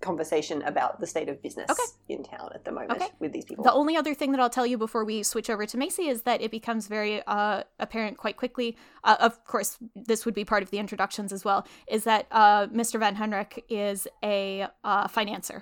[0.01, 1.83] conversation about the state of business Okay.
[2.09, 3.09] in town at the moment Okay.
[3.19, 3.63] with these people.
[3.63, 6.23] The only other thing that I'll tell you before we switch over to Macy is
[6.23, 8.75] that it becomes very uh, apparent quite quickly.
[9.03, 11.65] Uh, of course, this would be part of the introductions as well.
[11.87, 12.99] Is that uh, Mr.
[12.99, 15.61] Van Henrik is a uh, financer,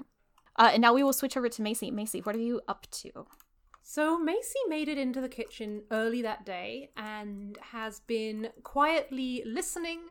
[0.55, 1.91] uh, and now we will switch over to Macy.
[1.91, 3.25] Macy, what are you up to?
[3.83, 10.01] So Macy made it into the kitchen early that day and has been quietly listening,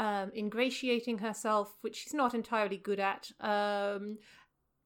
[0.00, 4.16] um, ingratiating herself, which she's not entirely good at, um,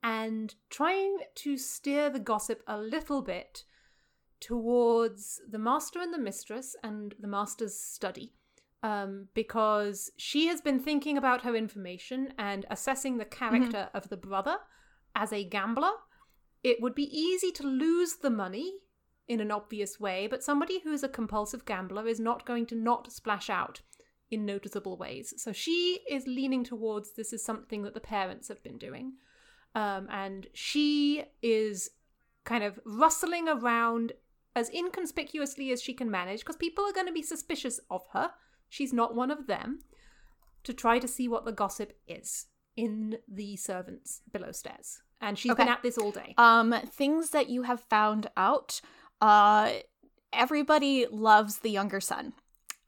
[0.02, 3.64] and trying to steer the gossip a little bit
[4.40, 8.34] towards the master and the mistress and the master's study.
[8.82, 14.16] Um, because she has been thinking about her information and assessing the character of the
[14.18, 14.58] brother
[15.16, 15.92] as a gambler.
[16.62, 18.74] It would be easy to lose the money
[19.26, 22.74] in an obvious way, but somebody who is a compulsive gambler is not going to
[22.74, 23.80] not splash out
[24.30, 25.34] in noticeable ways.
[25.36, 29.14] So she is leaning towards this is something that the parents have been doing.
[29.74, 31.90] Um, and she is
[32.44, 34.12] kind of rustling around
[34.56, 38.30] as inconspicuously as she can manage because people are going to be suspicious of her.
[38.68, 39.80] She's not one of them.
[40.64, 45.02] To try to see what the gossip is in the servants below stairs.
[45.20, 46.34] And she's been at this all day.
[46.38, 48.80] Um, things that you have found out.
[49.20, 49.72] Uh,
[50.32, 52.32] everybody loves the younger son.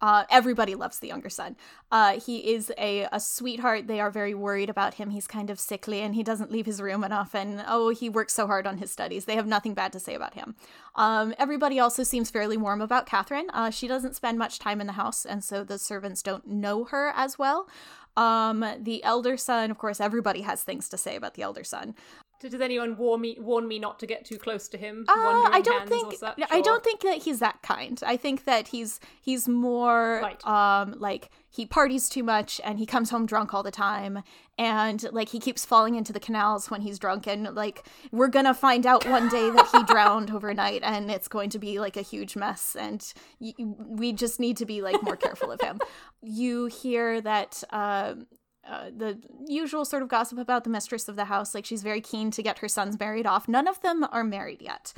[0.01, 1.57] Uh, everybody loves the younger son.
[1.91, 3.87] Uh, he is a, a sweetheart.
[3.87, 5.11] They are very worried about him.
[5.11, 7.35] He's kind of sickly and he doesn't leave his room enough.
[7.35, 9.25] And oh, he works so hard on his studies.
[9.25, 10.55] They have nothing bad to say about him.
[10.95, 13.49] Um, everybody also seems fairly warm about Catherine.
[13.53, 16.85] Uh, she doesn't spend much time in the house, and so the servants don't know
[16.85, 17.69] her as well.
[18.17, 21.95] Um, the elder son, of course, everybody has things to say about the elder son.
[22.41, 25.05] Does anyone warn me warn me not to get too close to him?
[25.09, 25.13] Uh,
[25.51, 28.01] I don't think such, I don't think that he's that kind.
[28.07, 30.47] I think that he's he's more Right.
[30.47, 34.23] um like he parties too much and he comes home drunk all the time
[34.59, 38.45] and like he keeps falling into the canals when he's drunk and like we're going
[38.45, 41.97] to find out one day that he drowned overnight and it's going to be like
[41.97, 45.81] a huge mess and y- we just need to be like more careful of him.
[46.23, 48.27] You hear that um
[48.69, 51.55] uh, the usual sort of gossip about the mistress of the house.
[51.55, 53.49] Like she's very keen to get her sons married off.
[53.49, 54.93] None of them are married yet.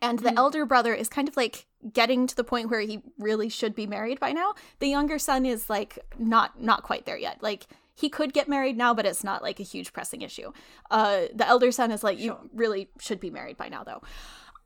[0.00, 3.48] And the elder brother is kind of like getting to the point where he really
[3.48, 4.54] should be married by now.
[4.78, 7.42] The younger son is like not not quite there yet.
[7.42, 10.52] Like he could get married now, but it's not like a huge pressing issue.
[10.90, 14.02] Uh, the elder son is like you really should be married by now though.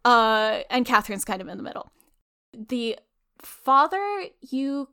[0.05, 1.91] Uh, and Catherine's kind of in the middle.
[2.53, 2.99] The
[3.43, 4.89] father, you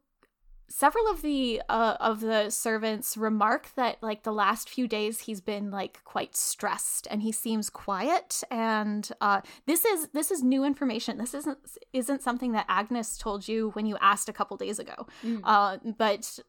[0.76, 5.40] several of the uh, of the servants remark that like the last few days he's
[5.40, 8.44] been like quite stressed and he seems quiet.
[8.50, 11.20] And uh, this is this is new information.
[11.20, 11.60] This isn't
[11.94, 15.06] isn't something that agnes told you when you asked a couple days ago.
[15.44, 16.40] Uh, but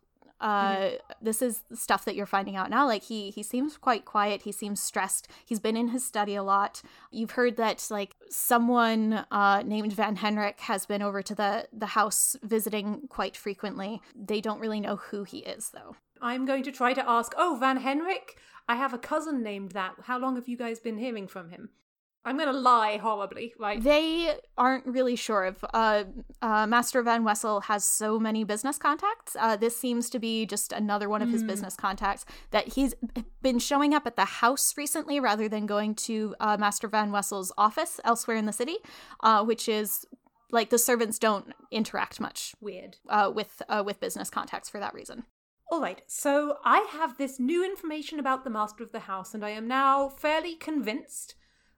[0.45, 0.91] uh
[1.23, 4.53] this is stuff that you're finding out now like he he seems quite quiet he
[4.53, 9.63] seems stressed he's been in his study a lot you've heard that like someone uh
[9.65, 14.61] named van henrik has been over to the the house visiting quite frequently they don't
[14.61, 17.35] really know who he is though I'm going to try to ask.
[17.37, 19.95] Oh, Van Henrik, I have a cousin named that.
[20.05, 21.69] How long have you guys been hearing from him?
[22.25, 23.83] I'm going to lie horribly, right?
[23.83, 26.05] they aren't really sure if uh,
[26.41, 30.73] uh, master van wessel has so many business contacts uh, this seems to be just
[30.73, 32.95] another one of his business contacts that he's
[33.43, 37.53] been showing up at the house recently rather than going to uh, master van wessel's
[37.59, 38.77] office elsewhere in the city
[39.21, 40.07] uh, which is
[40.51, 42.97] like the servants don't interact much Weird.
[43.09, 45.25] uh, with uh, with business contacts for that reason
[45.71, 49.45] All right, so I have this new information about the master of the house, and
[49.45, 51.35] I am now fairly convinced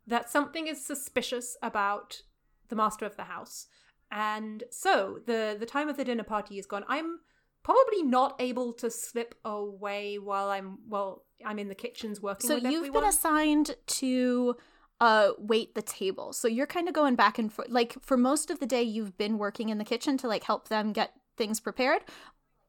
[0.06, 2.22] that something is suspicious about
[2.68, 3.66] the master of the house.
[4.10, 6.84] And so the the time of the dinner party is gone.
[6.88, 7.18] I'm
[7.62, 11.24] probably not able to slip away while I'm well.
[11.44, 12.48] I'm in the kitchens working.
[12.48, 13.02] So with you've everyone.
[13.02, 14.56] been assigned to
[15.00, 16.32] uh wait the table.
[16.32, 17.68] So you're kind of going back and forth.
[17.68, 20.68] Like for most of the day you've been working in the kitchen to like help
[20.68, 22.02] them get things prepared.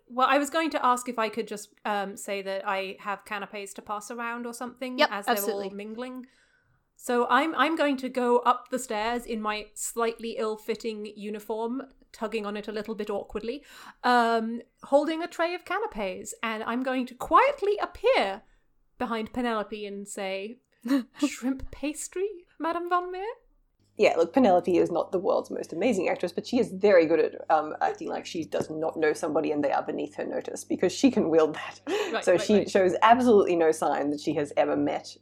[0.09, 3.25] Well, I was going to ask if I could just um, say that I have
[3.25, 5.67] canapes to pass around or something Yep, as they're absolutely.
[5.69, 6.25] all mingling.
[6.97, 12.45] So I'm I'm going to go up the stairs in my slightly ill-fitting uniform, tugging
[12.45, 13.63] on it a little bit awkwardly,
[14.03, 18.41] um, holding a tray of canapes, and I'm going to quietly appear
[18.97, 20.57] behind Penelope and say,
[21.25, 22.29] "Shrimp pastry,
[22.59, 23.33] Madame Von Meer."
[23.97, 27.19] yeah, look, Penelope is not the world's most amazing actress, but she is very good
[27.19, 30.63] at um, acting like she does not know somebody and they are beneath her notice
[30.63, 31.79] because she can wield that.
[32.13, 32.69] Right, so right, she right.
[32.69, 35.17] shows absolutely no sign that she has ever met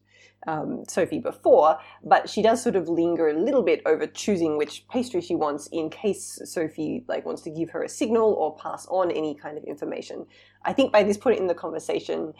[0.47, 4.87] um, Sophie before, but she does sort of linger a little bit over choosing which
[4.87, 8.85] pastry she wants in case Sophie like wants to give her a signal or pass
[8.87, 10.25] on any kind of information.
[10.63, 12.33] I think by this point in the conversation,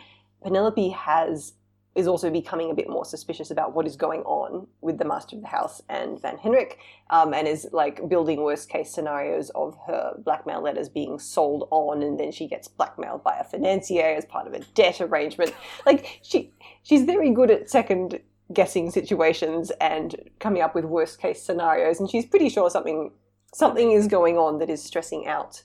[0.43, 1.53] Penelope has
[1.95, 5.37] is also becoming a bit more suspicious about what is going on with the master
[5.37, 6.77] of the house and Van Henrik,
[7.09, 12.03] um, and is like building worst case scenarios of her blackmail letters being sold on,
[12.03, 15.53] and then she gets blackmailed by a financier as part of a debt arrangement.
[15.85, 16.51] Like she,
[16.85, 18.19] she's very good at second
[18.53, 23.11] guessing situations and coming up with worst case scenarios, and she's pretty sure something
[23.53, 25.63] something is going on that is stressing out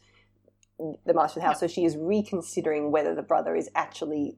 [0.79, 1.61] the master of the house.
[1.61, 4.37] So she is reconsidering whether the brother is actually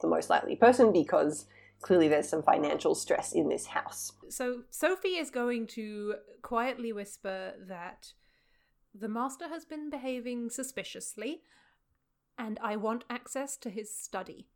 [0.00, 1.46] the most likely person because
[1.80, 4.12] clearly there's some financial stress in this house.
[4.28, 8.12] So Sophie is going to quietly whisper that
[8.94, 11.40] the master has been behaving suspiciously
[12.38, 14.48] and I want access to his study.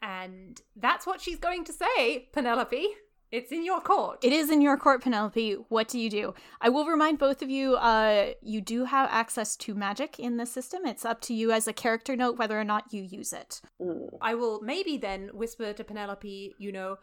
[0.00, 2.86] And that's what she's going to say, Penelope.
[3.30, 4.24] It's in your court.
[4.24, 5.56] It is in your court, Penelope.
[5.68, 6.34] What do you do?
[6.62, 10.46] I will remind both of you, uh, you do have access to magic in the
[10.46, 10.86] system.
[10.86, 13.60] It's up to you as a character note whether or not you use it.
[14.22, 16.96] I will maybe then whisper to Penelope, you know,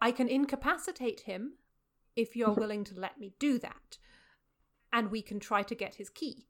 [0.00, 1.54] I can incapacitate him
[2.14, 3.98] if you're willing to let me do that.
[4.90, 6.46] And we can try to get his key,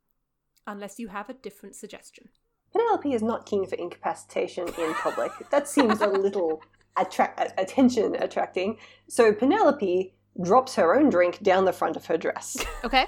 [0.65, 2.29] unless you have a different suggestion.
[2.73, 5.33] Penelope is not keen for incapacitation in public.
[5.51, 6.63] that seems a little
[6.97, 8.79] attra- attention attracting.
[9.09, 12.57] So Penelope drops her own drink down the front of her dress.
[12.85, 13.07] Okay?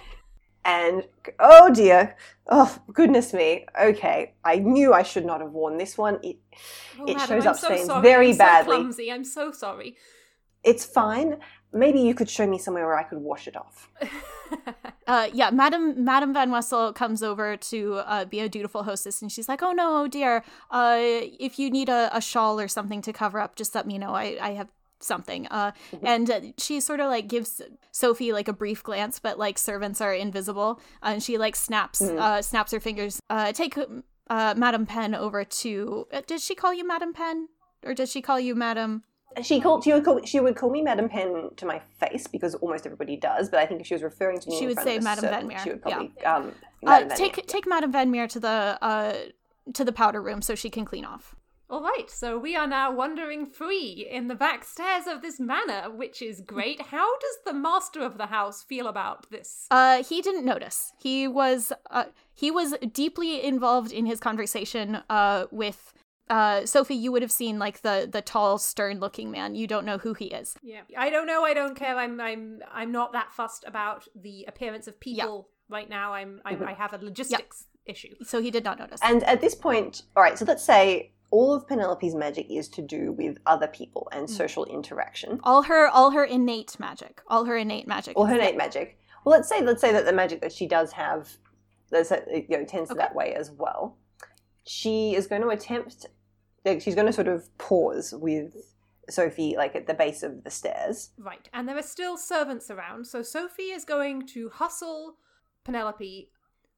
[0.65, 1.05] And
[1.39, 2.17] oh dear,
[2.49, 3.65] oh goodness me.
[3.81, 6.19] Okay, I knew I should not have worn this one.
[6.23, 6.37] It,
[7.01, 8.03] Oh, it madam, shows I'm up so stains sorry.
[8.03, 8.77] very I'm so badly.
[8.77, 9.13] clumsy.
[9.13, 9.97] I'm so sorry.
[10.65, 11.39] It's fine.
[11.73, 13.89] Maybe you could show me somewhere where I could wash it off.
[15.09, 19.33] Uh, yeah, Madam Madam Van Wessel comes over to uh, be a dutiful hostess, and
[19.33, 20.45] she's like, "Oh no, oh dear.
[20.71, 23.97] Uh, if you need a, a shawl or something to cover up, just let me
[23.97, 24.11] know.
[24.15, 24.69] I, I have
[25.01, 29.39] something." Uh, and uh, she sort of like gives Sophie like a brief glance, but
[29.39, 33.19] like servants are invisible, uh, and she like snaps uh, snaps her fingers.
[33.31, 33.79] Uh, take
[34.29, 36.07] uh, Madam Pen over to.
[36.13, 37.49] Uh, did she call you Madam Pen,
[37.83, 39.05] or does she call you Madam?
[39.43, 39.85] She called.
[39.85, 40.21] She would call.
[40.25, 43.49] She would call me Madam Pen to my face because almost everybody does.
[43.51, 45.03] But I think if she was referring to me, She in would front say of
[45.03, 45.97] a Madam Van Meer, She would yeah.
[45.97, 46.53] probably um,
[46.83, 47.45] Uh, Madam Van take Meer.
[47.47, 49.15] take Madam Van Meer to the uh
[49.75, 51.35] to the powder room so she can clean off.
[51.71, 55.91] All right, so we are now wandering free in the back stairs of this manor,
[55.91, 56.81] which is great.
[56.91, 59.67] How does the master of the house feel about this?
[59.71, 60.93] Uh, he didn't notice.
[60.99, 65.93] He was uh, he was deeply involved in his conversation uh with
[66.31, 66.95] uh Sophie.
[66.95, 69.55] You would have seen like the the tall, stern looking man.
[69.55, 70.57] You don't know who he is.
[70.63, 71.45] Yeah, I don't know.
[71.45, 71.97] I don't care.
[71.97, 76.13] I'm I'm I'm not that fussed about the appearance of people right now.
[76.15, 78.15] I'm, I'm I have a logistics issue.
[78.23, 79.01] So he did not notice.
[79.03, 80.39] And at this point, all right.
[80.39, 84.19] So let's say all of Penelope's magic is to do with other people Mm.
[84.19, 87.21] and social interaction, all her all her innate magic.
[87.29, 88.17] All her innate magic.
[88.19, 88.99] or her is- innate magic.
[89.25, 91.29] Well, let's say let's say that the magic that she does have,
[91.91, 93.97] let's you know, tends to that way as well.
[94.65, 96.07] She is going to attempt.
[96.65, 98.55] Like, she's going to sort of pause with
[99.09, 101.11] Sophie, like at the base of the stairs.
[101.19, 105.17] Right, and there are still servants around, so Sophie is going to hustle
[105.65, 106.31] Penelope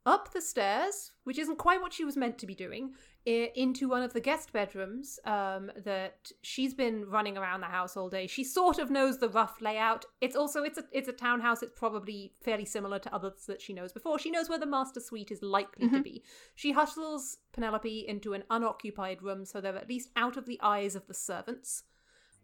[0.06, 2.94] up the stairs, which isn't quite what she was meant to be doing,
[3.26, 8.08] into one of the guest bedrooms um, that she's been running around the house all
[8.08, 8.26] day.
[8.26, 10.06] She sort of knows the rough layout.
[10.20, 11.62] It's also it's a it's a townhouse.
[11.62, 14.18] It's probably fairly similar to others that she knows before.
[14.18, 16.22] She knows where the master suite is likely to be.
[16.54, 20.96] She hustles Penelope into an unoccupied room, so they're at least out of the eyes
[20.96, 21.84] of the servants.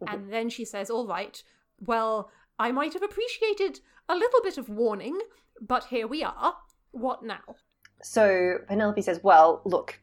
[0.07, 1.43] And then she says, All right,
[1.81, 5.19] well, I might have appreciated a little bit of warning,
[5.61, 6.57] but here we are.
[6.91, 7.57] What now?
[8.03, 9.99] So Penelope says, Well, look,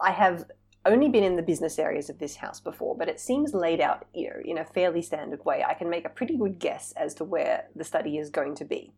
[0.00, 0.44] I have
[0.84, 4.06] only been in the business areas of this house before, but it seems laid out,
[4.14, 5.64] you know, in a fairly standard way.
[5.66, 8.64] I can make a pretty good guess as to where the study is going to
[8.64, 8.92] be.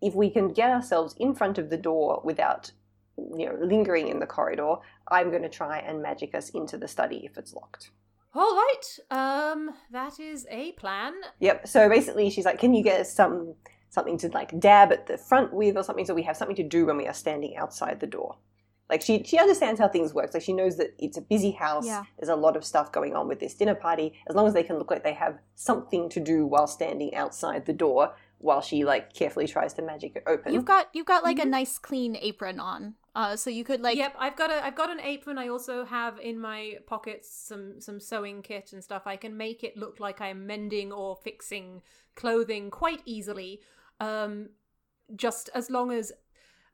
[0.00, 2.72] If we can get ourselves in front of the door without,
[3.16, 4.76] you know, lingering in the corridor,
[5.08, 7.90] I'm going to try and magic us into the study if it's locked.
[8.34, 11.12] All right, um, that is a plan.
[11.40, 11.68] Yep.
[11.68, 13.54] So basically, she's like, "Can you get us some
[13.90, 16.62] something to like dab at the front with, or something, so we have something to
[16.62, 18.38] do when we are standing outside the door."
[18.92, 20.32] Like she she understands how things work.
[20.34, 21.86] Like she knows that it's a busy house.
[21.86, 22.04] Yeah.
[22.18, 24.12] There's a lot of stuff going on with this dinner party.
[24.28, 27.64] As long as they can look like they have something to do while standing outside
[27.64, 30.52] the door, while she like carefully tries to magic it open.
[30.54, 31.48] You've got you've got like Mm-hmm.
[31.48, 32.94] a nice clean apron on.
[33.14, 35.38] Uh so you could like yep, I've got a I've got an apron.
[35.38, 39.04] I also have in my pockets some some sewing kit and stuff.
[39.06, 41.82] I can make it look like I'm mending or fixing
[42.14, 43.60] clothing quite easily.
[44.00, 44.50] Um,
[45.16, 46.12] just as long as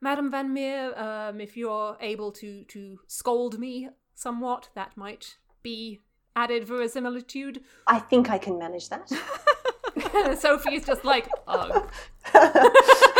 [0.01, 6.01] Madame Van Meer, um, if you're able to to scold me somewhat, that might be
[6.35, 7.61] added verisimilitude.
[7.87, 9.09] I think I can manage that.
[10.39, 11.87] Sophie's just like, oh.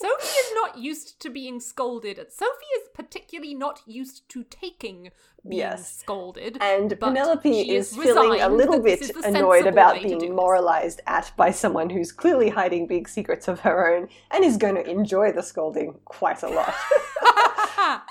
[0.00, 2.16] Sophie is not used to being scolded.
[2.30, 5.10] Sophie is particularly not used to taking
[5.48, 5.98] being Yes.
[5.98, 6.56] scolded.
[6.60, 10.34] And but Penelope is is feeling a little bit annoyed about way to do being
[10.36, 14.74] moralized at by someone who's clearly hiding big secrets of her own and is going
[14.76, 16.74] to enjoy the scolding quite a lot.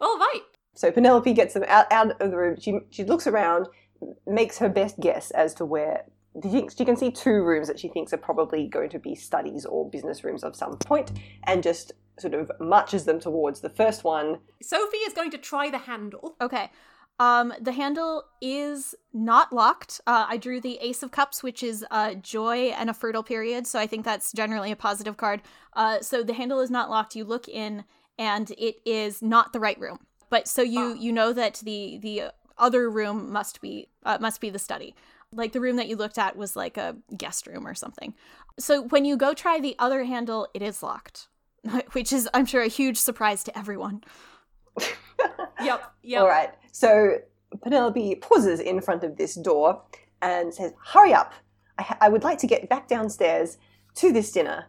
[0.00, 0.42] All right.
[0.74, 2.56] so Penelope gets them out, out of the room.
[2.60, 3.68] She, she looks around,
[4.26, 6.04] makes her best guess as to where.
[6.42, 9.88] She, can see two rooms that she thinks are probably going to be studies or
[9.88, 11.12] business rooms of some point,
[11.44, 14.38] and just sort of marches them towards the first one.
[14.62, 16.36] Sophie is going to try the handle.
[16.40, 16.70] Okay.
[17.18, 20.00] Um, the handle is not locked.
[20.06, 23.66] Uh, I drew the Ace of Cups, which is uh, joy and a fertile period.
[23.66, 25.40] So I think that's generally a positive card.
[25.72, 27.16] Uh, so the handle is not locked.
[27.16, 27.84] You look in,
[28.18, 29.98] and it is not the right room.
[30.28, 34.50] But so you you know that the the other room must be uh, must be
[34.50, 34.94] the study.
[35.32, 38.14] Like the room that you looked at was like a guest room or something.
[38.58, 41.28] So when you go try the other handle, it is locked,
[41.92, 44.02] which is I'm sure a huge surprise to everyone.
[45.62, 45.82] Yep.
[46.02, 46.20] Yep.
[46.20, 46.50] All right.
[46.70, 47.18] So
[47.62, 49.82] Penelope pauses in front of this door
[50.20, 51.32] and says, "Hurry up!
[51.78, 53.56] I, ha- I would like to get back downstairs
[53.96, 54.66] to this dinner."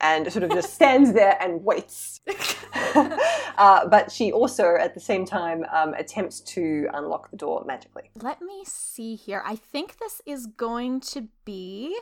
[0.00, 2.20] And sort of just stands there and waits.
[2.94, 8.10] uh, but she also, at the same time, um, attempts to unlock the door magically.
[8.14, 9.42] Let me see here.
[9.44, 11.98] I think this is going to be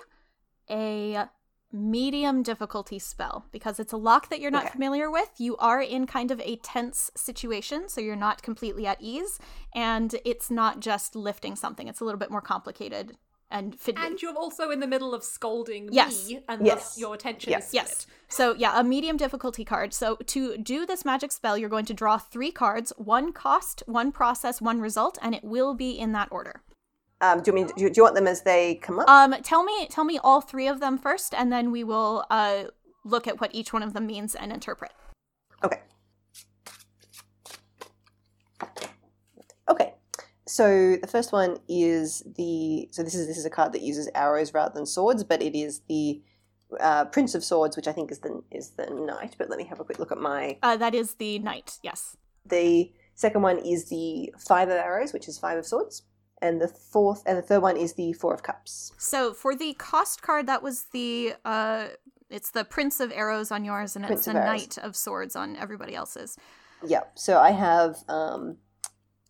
[0.71, 1.29] a
[1.73, 4.73] medium difficulty spell because it's a lock that you're not Okay.
[4.73, 5.31] familiar with.
[5.39, 9.39] You are in kind of a tense situation, so you're not completely at ease,
[9.75, 11.89] and it's not just lifting something.
[11.89, 13.17] It's a little bit more complicated
[13.51, 14.05] and fiddly.
[14.05, 16.29] And you're also in the middle of scolding Yes.
[16.29, 16.75] me, and Yes.
[16.75, 17.69] thus your attention Yes.
[17.69, 18.07] is Yes.
[18.29, 19.95] So, yeah, a medium difficulty card.
[19.95, 24.11] So, to do this magic spell, you're going to draw three cards one cost, one
[24.11, 26.63] process, one result, and it will be in that order.
[27.21, 29.09] Um, do, you mean, do, you, do you want them as they come up?
[29.09, 32.65] Um, tell me, tell me all three of them first, and then we will uh
[33.05, 34.93] look at what each one of them means and interpret.
[35.65, 35.81] Okay.
[39.69, 39.95] Okay.
[40.47, 44.09] So the first one is the so this is this is a card that uses
[44.15, 46.23] arrows rather than swords, but it is the
[46.81, 49.35] uh, Prince of Swords, which I think is the is the knight.
[49.39, 50.59] But let me have a quick look at my.
[50.63, 51.79] Uh, that is the knight.
[51.83, 52.17] Yes.
[52.45, 56.03] The second one is the Five of Arrows, which is Five of Swords,
[56.41, 58.93] and the fourth and the third one is the Four of Cups.
[58.99, 61.89] So for the cost card, that was the uh,
[62.31, 65.57] it's the Prince of Arrows on yours, and Prince it's the Knight of Swords on
[65.57, 66.37] everybody else's.
[66.85, 67.03] Yeah.
[67.15, 68.59] So I have um,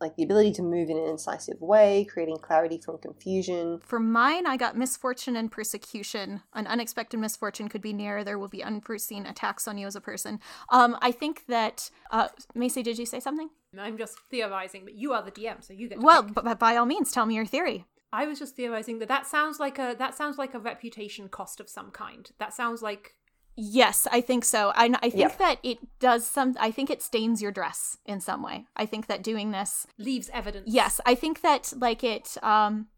[0.01, 3.81] like the ability to move in an incisive way, creating clarity from confusion.
[3.83, 6.43] For mine, I got misfortune and persecution.
[6.55, 8.23] An unexpected misfortune could be near.
[8.23, 10.41] There will be unforeseen attacks on you as a person.
[10.71, 13.49] Um, I think that uh, Macy, did you say something?
[13.79, 16.01] I'm just theorizing, but you are the DM, so you get.
[16.01, 16.35] To Well, pick.
[16.35, 17.87] b- b- by all means, tell me your theory.
[18.13, 21.59] I was just theorizing that that sounds like a that sounds like a reputation cost
[21.61, 22.31] of some kind.
[22.39, 23.15] That sounds like
[23.57, 24.71] Yes, I think so.
[24.75, 25.37] I, I think Yeah.
[25.39, 26.55] that it does some.
[26.61, 28.67] I think it stains your dress in some way.
[28.77, 29.87] I think that doing this.
[29.99, 30.67] leaves evidence.
[30.69, 32.37] Yes, I think that like it.
[32.43, 32.89] Um,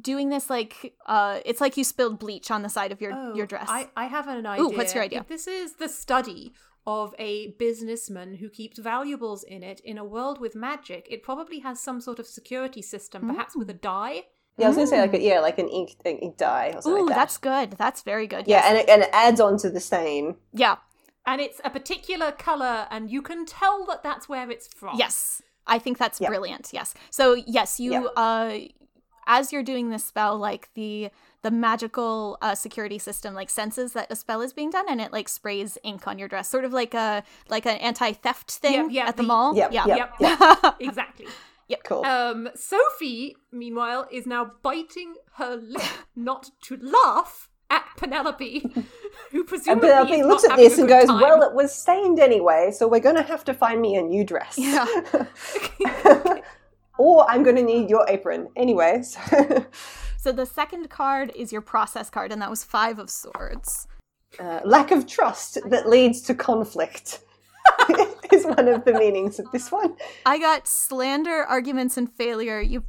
[0.00, 3.34] doing this like uh, it's like you spilled bleach on the side of your Oh,
[3.34, 3.66] your dress.
[3.68, 4.64] I, I have an idea.
[4.64, 5.20] Ooh, what's your idea?
[5.20, 6.52] If this is the study
[6.86, 11.60] of a businessman who keeps valuables in it in a world with magic, it probably
[11.60, 14.24] has some sort of security system, perhaps with a die.
[14.58, 16.82] Yeah, I was gonna say like a, yeah, like an ink an ink dye or
[16.82, 17.14] something Ooh, like that.
[17.16, 17.72] that's good.
[17.72, 18.46] That's very good.
[18.48, 18.64] yeah, yes.
[18.68, 20.36] and it, and it adds on to the stain.
[20.52, 20.76] yeah.
[21.26, 24.96] And it's a particular color, and you can tell that that's where it's from.
[24.98, 25.42] Yes.
[25.66, 26.28] I think that's Yeah.
[26.28, 26.70] brilliant.
[26.72, 26.94] Yes.
[27.10, 28.04] So yes, you Yeah.
[28.16, 28.58] uh
[29.30, 31.10] as you're doing this spell like the
[31.42, 35.12] the magical uh, security system like senses that a spell is being done and it
[35.12, 38.90] like sprays ink on your dress sort of like a like an anti-theft thing Yep,
[38.92, 40.74] yep, at the the- mall Yep, yeah yep.
[41.68, 41.84] Yep.
[41.84, 42.04] Cool.
[42.04, 45.82] Um, Sophie, meanwhile, is now biting her lip
[46.16, 48.60] not to laugh at Penelope,
[49.30, 51.20] who and presumably Penelope is looks at this and goes, time.
[51.20, 54.56] "Well, it was stained anyway, so we're gonna have to find me a new dress."
[54.56, 54.86] Yeah.
[56.98, 59.02] or I'm gonna need your apron anyway.
[59.02, 59.66] So
[60.16, 63.86] so the second card is your process card and that was five of swords
[64.38, 67.20] uh, lack of trust that leads to conflict
[68.32, 69.96] is one of the meanings of this one.
[70.26, 72.60] I got slander, arguments, and failure.
[72.60, 72.84] You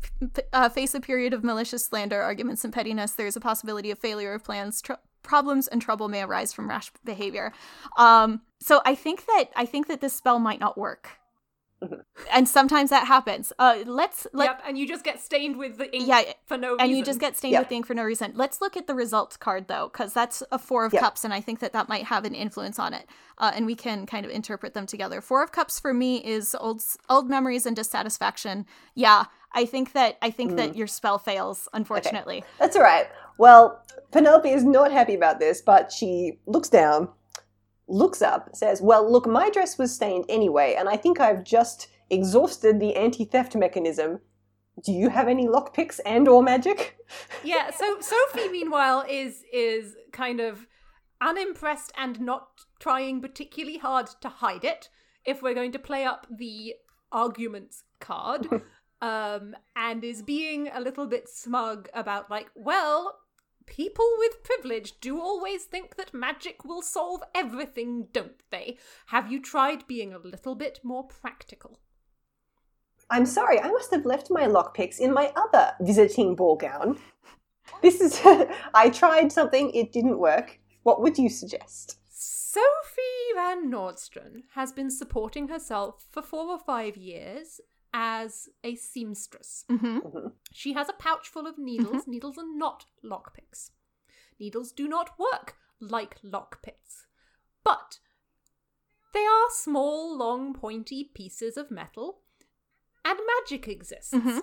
[0.54, 3.12] uh, face a period of malicious slander, arguments, and pettiness.
[3.12, 4.82] There is a possibility of failure of plans.
[4.82, 7.54] Tr- problems and trouble may arise from rash behavior.
[7.98, 11.19] Um, so I think that I think that this spell might not work.
[12.32, 13.54] And sometimes that happens.
[13.58, 16.72] Uh, let's let yep, and you just get stained with the ink Yeah, for no
[16.74, 16.82] reason.
[16.88, 17.62] and you just get stained Yep.
[17.62, 18.34] with the ink for no reason.
[18.36, 21.02] Let's look at the results card though, because that's a four of Yep.
[21.02, 23.08] cups, and I think that that might have an influence on it.
[23.38, 25.22] Uh, and we can kind of interpret them together.
[25.22, 28.66] Four of cups for me is old old memories and dissatisfaction.
[28.96, 30.58] Yeah, I think that I think Mm.
[30.58, 32.44] that your spell fails, unfortunately.
[32.60, 33.08] That's all right.
[33.38, 37.08] Well, Penelope is not happy about this, but she looks down,
[37.90, 41.88] looks up, says, Well, look, my dress was stained anyway, and I think I've just
[42.10, 44.20] exhausted the anti theft mechanism.
[44.84, 46.98] Do you have any lockpicks and or magic?
[47.44, 50.68] yeah so sophie meanwhile is is kind of
[51.22, 52.48] unimpressed and not
[52.80, 54.90] trying particularly hard to hide it
[55.26, 56.74] if we're going to play up the
[57.12, 58.48] arguments card
[59.02, 63.18] um and is being a little bit smug about like well
[63.70, 69.42] people with privilege do always think that magic will solve everything don't they have you
[69.42, 71.80] tried being a little bit more practical
[73.12, 77.00] I'm sorry, I must have left my lockpicks in my other visiting ball gown.
[77.82, 78.22] This is.
[78.74, 80.60] I tried something, it didn't work.
[80.84, 81.98] What would you suggest?
[82.10, 87.62] Sophie Van Nordstrom has been supporting herself for four or five years
[87.94, 89.66] as a seamstress.
[89.70, 90.00] hmm
[90.52, 92.08] She has a pouch full of needles.
[92.08, 93.72] Needles are not lockpicks.
[94.40, 97.06] Needles do not work like lockpicks.
[97.64, 98.00] But
[99.14, 102.22] they are small, long, pointy pieces of metal,
[103.04, 104.14] and magic exists.
[104.14, 104.42] Mhm.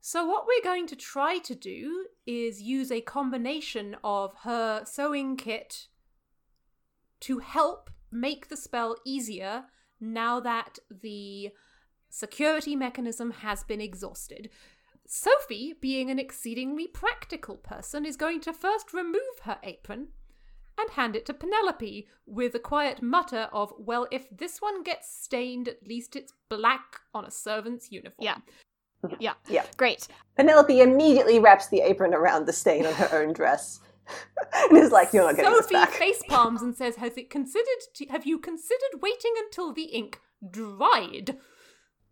[0.00, 5.36] So, what we're going to try to do is use a combination of her sewing
[5.36, 5.88] kit
[7.20, 9.66] to help make the spell easier
[10.00, 11.52] now that the
[12.12, 14.50] security mechanism has been exhausted.
[15.06, 20.08] Sophie, being an exceedingly practical person, is going to first remove her apron
[20.78, 25.12] and hand it to Penelope with a quiet mutter of, Well, if this one gets
[25.12, 28.14] stained, at least it's black on a servant's uniform.
[28.20, 28.36] Yeah.
[29.18, 29.34] Yeah.
[29.48, 29.64] Yeah.
[29.76, 30.06] Great.
[30.36, 33.80] Penelope immediately wraps the apron around the stain on her own dress.
[34.70, 35.90] and is like, You're not getting Sophie this back.
[35.90, 37.66] face palms and says, "Has it considered?
[37.94, 41.36] To, have you considered waiting until the ink dried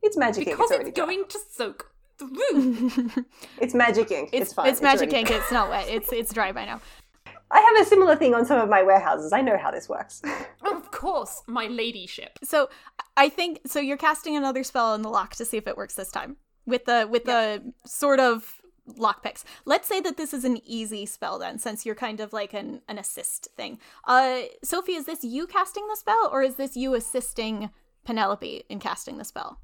[0.03, 0.57] It's magic ink.
[0.57, 1.07] because It's, already it's dry.
[1.07, 3.25] going to soak through?"
[3.61, 4.31] It's magic ink.
[4.33, 4.69] It's, It's fine.
[4.69, 5.29] it's magic ink.
[5.29, 5.37] dry.
[5.39, 5.89] It's not wet.
[5.89, 6.81] It's it's dry by now.
[7.53, 9.33] I have a similar thing on some of my warehouses.
[9.33, 10.23] I know how this works.
[10.63, 12.39] of course, my ladyship.
[12.45, 12.69] So
[13.17, 13.81] I think so.
[13.81, 16.37] You're casting another spell on the lock to see if it works this time
[16.67, 18.61] with the with the sort of
[18.99, 19.43] lockpicks.
[19.65, 22.83] Let's say that this is an easy spell then, since you're kind of like an
[22.89, 23.79] an assist thing.
[24.05, 27.71] Uh, Sophie, is this you casting the spell, or is this you assisting
[28.05, 29.61] Penelope in casting the spell?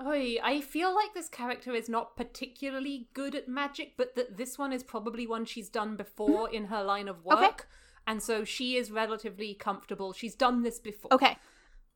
[0.00, 4.58] Oy, I feel like this character is not particularly good at magic, but that this
[4.58, 6.54] one is probably one she's done before mm-hmm.
[6.54, 7.38] in her line of work.
[7.38, 7.64] Okay.
[8.06, 10.12] And so she is relatively comfortable.
[10.12, 11.12] She's done this before.
[11.12, 11.36] Okay.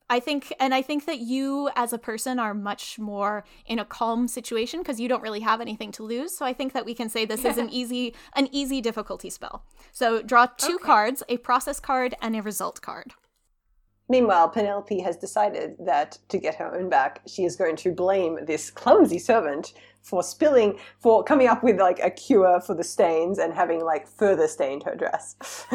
[0.09, 3.83] I think, and I think that you as a person are much more in a
[3.83, 6.37] calm situation because you don't really have anything to lose.
[6.37, 9.65] So I think that we can say this is an easy, an easy difficulty spell.
[9.91, 10.83] So draw two Okay.
[10.85, 13.15] cards, a process card and a result card.
[14.09, 18.39] Meanwhile, Penelope has decided that to get her own back, she is going to blame
[18.45, 23.37] this clumsy servant for spilling, for coming up with like a cure for the stains
[23.37, 25.35] and having like further stained her dress.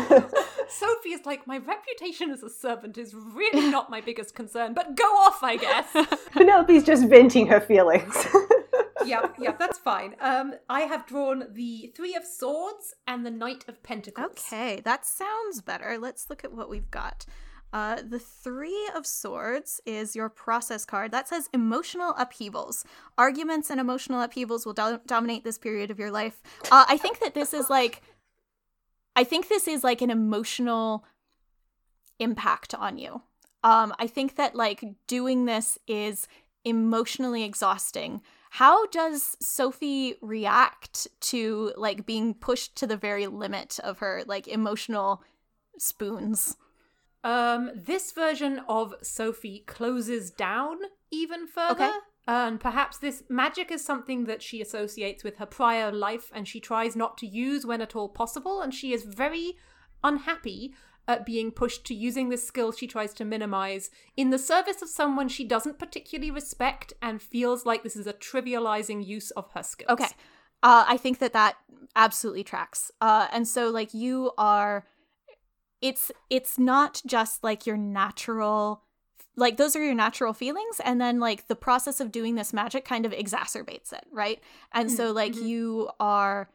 [0.69, 4.97] Sophie is like, my reputation as a servant is really not my biggest concern, but
[4.97, 5.87] go off, I guess.
[6.33, 8.27] Penelope's just venting her feelings.
[9.05, 10.17] yeah, yeah, that's fine.
[10.21, 14.31] Um, I have drawn the Three of Swords and the Knight of Pentacles.
[14.31, 15.99] Okay, that sounds better.
[15.99, 17.27] Let's look at what we've got.
[17.73, 21.11] Uh, the Three of Swords is your process card.
[21.11, 22.85] That says emotional upheavals.
[23.17, 26.43] Arguments and emotional upheavals will do- dominate this period of your life.
[26.71, 28.03] Uh, I think that this is like,
[29.17, 31.05] I think this is like an emotional
[32.19, 33.23] impact on you.
[33.65, 36.29] Um, I think that like doing this is
[36.65, 38.21] emotionally exhausting.
[38.51, 44.47] How does Sophie react to like being pushed to the very limit of her like
[44.47, 45.23] emotional
[45.79, 46.57] spoons?
[47.25, 50.79] Um, this version of Sophie closes down
[51.11, 51.85] even further.
[51.85, 51.99] Okay.
[52.27, 56.61] And perhaps this magic is something that she associates with her prior life and she
[56.61, 58.61] tries not to use when at all possible.
[58.61, 59.55] And she is very
[60.05, 60.75] unhappy
[61.09, 64.89] at being pushed to using this skill she tries to minimize in the service of
[64.89, 69.63] someone she doesn't particularly respect and feels like this is a trivializing use of her
[69.65, 69.91] skills.
[69.91, 70.09] Okay.
[70.63, 71.57] Uh, I think that that
[71.97, 72.93] absolutely tracks.
[73.01, 74.87] Uh, and so like you are,
[75.83, 78.83] it's it's not just like your natural,
[79.37, 82.85] like those are your natural feelings, and then like the process of doing this magic
[82.85, 84.41] kind of exacerbates it, right?
[84.73, 86.49] And so like you are,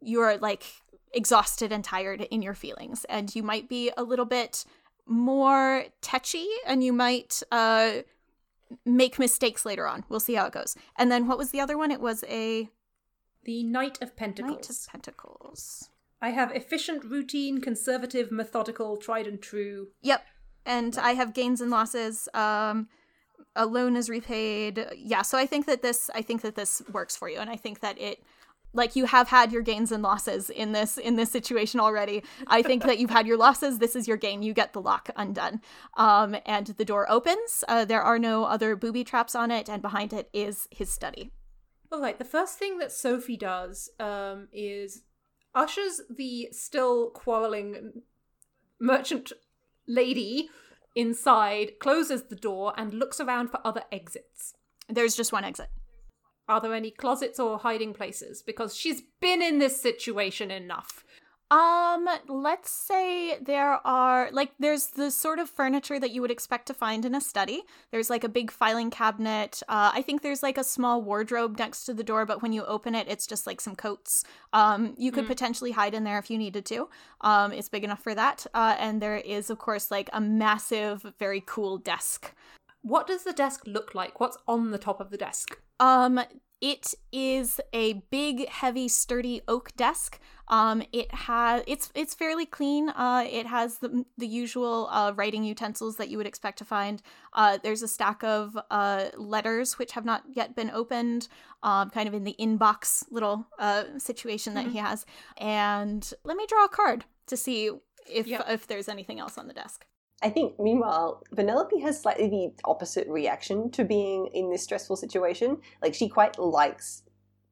[0.00, 0.64] you're like
[1.12, 4.64] exhausted and tired in your feelings and you might be a little bit
[5.06, 7.92] more tetchy and you might uh
[8.86, 10.04] make mistakes later on.
[10.08, 10.74] We'll see how it goes.
[10.96, 11.90] And then what was the other one?
[11.90, 12.70] It was a
[13.44, 14.56] The Knight of Pentacles.
[14.56, 15.90] Knight of Pentacles.
[16.22, 19.88] I have efficient, routine, conservative, methodical, tried and true.
[20.02, 20.24] Yep.
[20.64, 22.28] And I have gains and losses.
[22.32, 22.88] Um
[23.54, 24.86] a loan is repaid.
[24.96, 27.56] Yeah, so I think that this I think that this works for you and I
[27.56, 28.22] think that it
[28.72, 32.22] like you have had your gains and losses in this in this situation already.
[32.46, 33.78] I think that you've had your losses.
[33.78, 34.42] This is your gain.
[34.42, 35.60] You get the lock undone.
[35.96, 37.64] Um and the door opens.
[37.66, 41.32] Uh, there are no other booby traps on it and behind it is his study.
[41.92, 45.02] All right, the first thing that Sophie does um, is
[45.54, 48.02] ushers the still quarreling
[48.80, 49.32] merchant
[49.86, 50.48] lady
[50.94, 54.54] inside, closes the door, and looks around for other exits.
[54.88, 55.68] There's just one exit.
[56.48, 58.42] Are there any closets or hiding places?
[58.42, 61.04] Because she's been in this situation enough.
[61.52, 66.64] Um, let's say there are like there's the sort of furniture that you would expect
[66.68, 67.64] to find in a study.
[67.90, 69.62] There's like a big filing cabinet.
[69.68, 72.64] Uh, I think there's like a small wardrobe next to the door, but when you
[72.64, 74.24] open it, it's just like some coats.
[74.54, 76.88] Um, you could potentially hide in there if you needed to.
[77.20, 78.46] Um, it's big enough for that.
[78.54, 82.32] Uh, and there is of course like a massive, very cool desk.
[82.80, 84.20] What does the desk look like?
[84.20, 85.58] What's on the top of the desk?
[85.78, 86.18] Um,
[86.62, 90.18] it is a big, heavy, sturdy oak desk.
[90.48, 92.88] Um, it has it's it's fairly clean.
[92.90, 97.02] Uh, it has the the usual uh, writing utensils that you would expect to find.
[97.32, 101.28] Uh, there's a stack of uh letters which have not yet been opened.
[101.62, 105.04] Um, kind of in the inbox little uh situation that he has.
[105.38, 107.70] And let me draw a card to see
[108.06, 108.44] if Yep.
[108.48, 109.86] if there's anything else on the desk.
[110.22, 115.58] I think, meanwhile, Penelope has slightly the opposite reaction to being in this stressful situation.
[115.82, 117.02] Like, she quite likes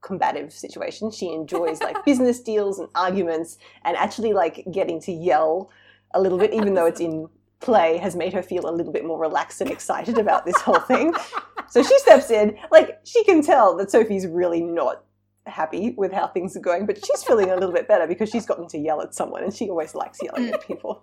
[0.03, 1.17] combative situations.
[1.17, 5.71] She enjoys, like, business deals and arguments, and actually, like, getting to yell
[6.15, 7.29] a little bit, even though it's in
[7.61, 10.81] play, has made her feel a little bit more relaxed and excited about this whole
[10.81, 11.13] thing.
[11.69, 12.59] So she steps in.
[12.73, 15.05] Like, she can tell that Sophie's really not
[15.51, 18.47] happy with how things are going, but she's feeling a little bit better because she's
[18.47, 21.03] gotten to yell at someone, and she always likes yelling at people.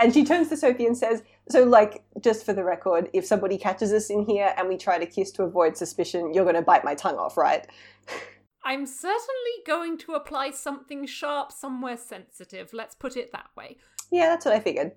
[0.00, 3.56] And she turns to Sophie and says, So, like, just for the record, if somebody
[3.56, 6.62] catches us in here and we try to kiss to avoid suspicion, you're going to
[6.62, 7.66] bite my tongue off, right?
[8.64, 12.72] I'm certainly going to apply something sharp somewhere sensitive.
[12.72, 13.76] Let's put it that way.
[14.10, 14.92] Yeah, that's what I figured.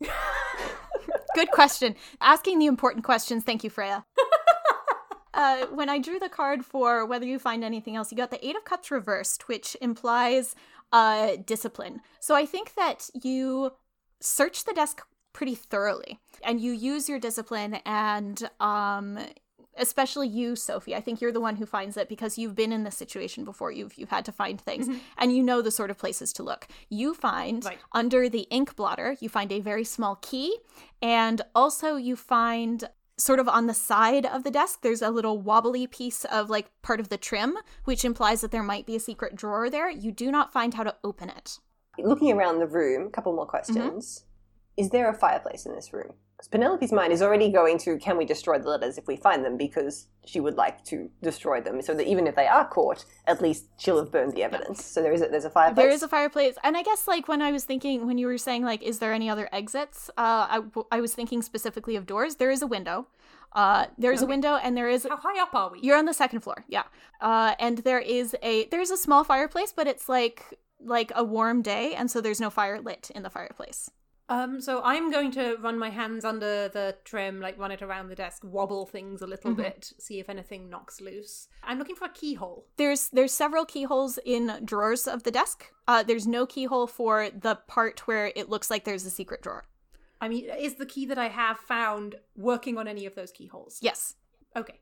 [1.34, 1.94] Good question.
[2.20, 3.44] Asking the important questions.
[3.44, 4.04] Thank you, Freya.
[5.34, 8.46] uh, when I drew the card for whether you find anything else, you got the
[8.46, 10.54] Eight of Cups reversed, which implies
[10.92, 12.00] uh, discipline.
[12.20, 13.72] So I think that you
[14.20, 15.02] search the desk
[15.32, 19.18] pretty thoroughly and you use your discipline and um
[19.78, 22.84] especially you sophie i think you're the one who finds it because you've been in
[22.84, 24.86] this situation before you've you've had to find things
[25.16, 27.78] and you know the sort of places to look you find Right.
[27.92, 30.58] under the ink blotter you find a very small key
[31.00, 32.84] and also you find
[33.18, 36.70] sort of on the side of the desk there's a little wobbly piece of like
[36.82, 40.10] part of the trim which implies that there might be a secret drawer there you
[40.10, 41.58] do not find how to open it
[41.98, 43.78] Looking around the room, a couple more questions.
[43.78, 44.82] Mm-hmm.
[44.82, 46.14] Is there a fireplace in this room?
[46.42, 49.44] Because Penelope's mind is already going to can we destroy the letters if we find
[49.44, 53.04] them because she would like to destroy them so that even if they are caught,
[53.28, 54.84] at least she'll have burned the evidence.
[54.84, 55.84] So there is a, there's a fireplace.
[55.84, 58.38] There is a fireplace, and I guess like when I was thinking when you were
[58.38, 60.10] saying like, is there any other exits?
[60.16, 60.60] Uh, I
[60.90, 62.36] I was thinking specifically of doors.
[62.36, 63.06] There is a window.
[63.52, 65.80] Uh, there is a window, and there is How high up are we?
[65.80, 66.84] you're on the second floor, yeah.
[67.20, 71.62] Uh, and there is a there's a small fireplace, but it's like like a warm
[71.62, 73.90] day, and so there's no fire lit in the fireplace.
[74.32, 78.08] Um, so I'm going to run my hands under the trim, like run it around
[78.08, 81.48] the desk, wobble things a little bit, see if anything knocks loose.
[81.62, 82.64] I'm looking for a keyhole.
[82.78, 85.66] There's there's several keyholes in drawers of the desk.
[85.86, 89.66] Uh, there's no keyhole for the part where it looks like there's a secret drawer.
[90.18, 93.80] I mean, is the key that I have found working on any of those keyholes?
[93.82, 94.14] Yes,
[94.56, 94.80] Okay.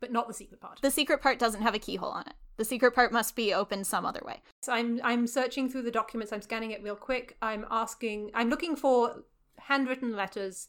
[0.00, 0.78] But not the secret part.
[0.80, 2.34] the secret part doesn't have a keyhole on it.
[2.60, 4.42] The secret part must be opened some other way.
[4.60, 6.30] So I'm I'm searching through the documents.
[6.30, 7.38] I'm scanning it real quick.
[7.40, 8.32] I'm asking.
[8.34, 9.24] I'm looking for
[9.60, 10.68] handwritten letters,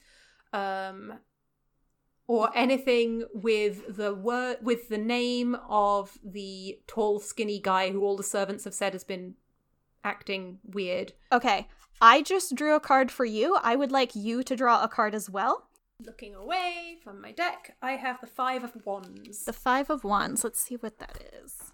[0.53, 1.19] um,
[2.27, 8.15] or anything with the word with the name of the tall, skinny guy who all
[8.15, 9.35] the servants have said has been
[10.01, 11.11] acting weird.
[11.29, 11.67] Okay,
[11.99, 13.57] I just drew a card for you.
[13.61, 15.67] I would like you to draw a card as well.
[15.99, 19.43] Looking away from my deck, I have the five of wands.
[19.43, 20.45] The Five of Wands.
[20.45, 21.73] Let's see what that is.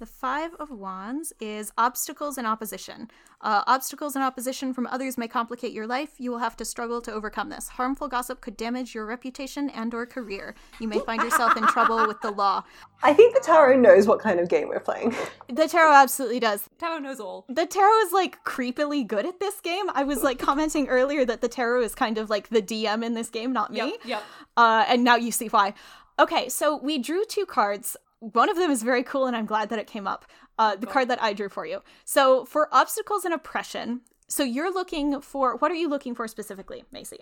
[0.00, 3.10] The Five of Wands is obstacles and opposition.
[3.42, 6.12] Uh, obstacles and opposition from others may complicate your life.
[6.16, 7.68] You will have to struggle to overcome this.
[7.68, 10.54] Harmful gossip could damage your reputation and/or career.
[10.78, 12.64] You may find yourself in trouble with the law.
[13.02, 15.14] I think the tarot knows what kind of game we're playing.
[15.50, 16.66] The tarot absolutely does.
[16.78, 17.44] Tarot knows all.
[17.50, 19.90] The tarot is like creepily good at this game.
[19.92, 23.12] I was like commenting earlier that the tarot is kind of like the DM in
[23.12, 23.78] this game, not me.
[23.80, 24.22] Yep, yep.
[24.56, 25.74] Uh, and now you see why.
[26.18, 27.98] Okay, so we drew two cards.
[28.20, 30.26] One of them is very cool, and I'm glad that it came up.
[30.58, 31.80] Uh, the card that I drew for you.
[32.04, 36.84] So for obstacles and oppression, so you're looking for what are you looking for specifically,
[36.92, 37.18] Macy?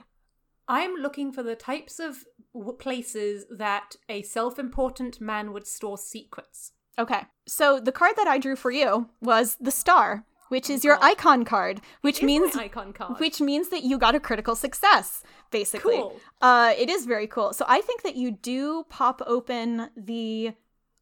[0.66, 2.24] I'm looking for the types of
[2.78, 6.72] places that a self important man would store secrets.
[6.98, 10.98] Okay, so the card that I drew for you was the star, which is your
[11.00, 13.20] icon card, which means icon card.
[13.20, 16.20] which means that you got a critical success basically Cool.
[16.42, 20.52] uh it is very cool so i think that you do pop open the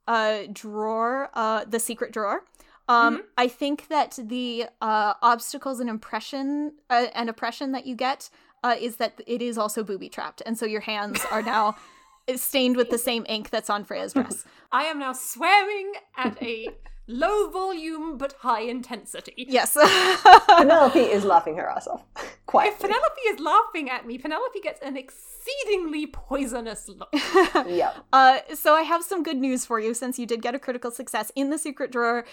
[0.06, 2.44] uh drawer uh the secret drawer.
[2.88, 8.30] Um i think that the uh obstacles and impression uh, and oppression that you get
[8.62, 10.42] uh is that it is also booby trapped.
[10.46, 11.76] And so your hands are now
[12.36, 14.44] stained with the same ink that's on freya's dress.
[14.72, 16.68] I am now swearing at a
[17.08, 19.34] low volume but high intensity.
[19.48, 19.76] yes
[20.58, 22.04] Penelope is laughing her ass off.
[22.58, 27.10] If Penelope is laughing at me, Penelope gets an exceedingly poisonous look.
[27.66, 27.92] yeah.
[28.12, 30.90] Uh, so I have some good news for you since you did get a critical
[30.90, 32.24] success in the secret drawer.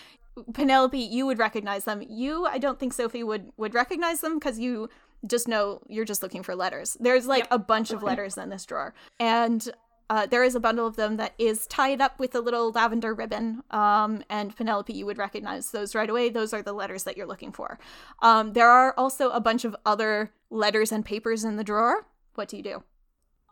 [0.54, 2.04] Penelope, you would recognize them.
[2.08, 4.88] You, I don't think Sophie would would recognize them because you
[5.28, 6.96] just know you're just looking for letters.
[7.02, 7.52] There's like Yep.
[7.52, 9.68] a bunch of letters in this drawer, and
[10.10, 13.14] uh, there is a bundle of them that is tied up with a little lavender
[13.14, 13.64] ribbon.
[13.72, 16.30] Um, and Penelope, you would recognize those right away.
[16.30, 17.80] Those are the letters that you're looking for.
[18.22, 22.08] Um, there are also a bunch of other letters and papers in the drawer.
[22.36, 22.84] What do you do?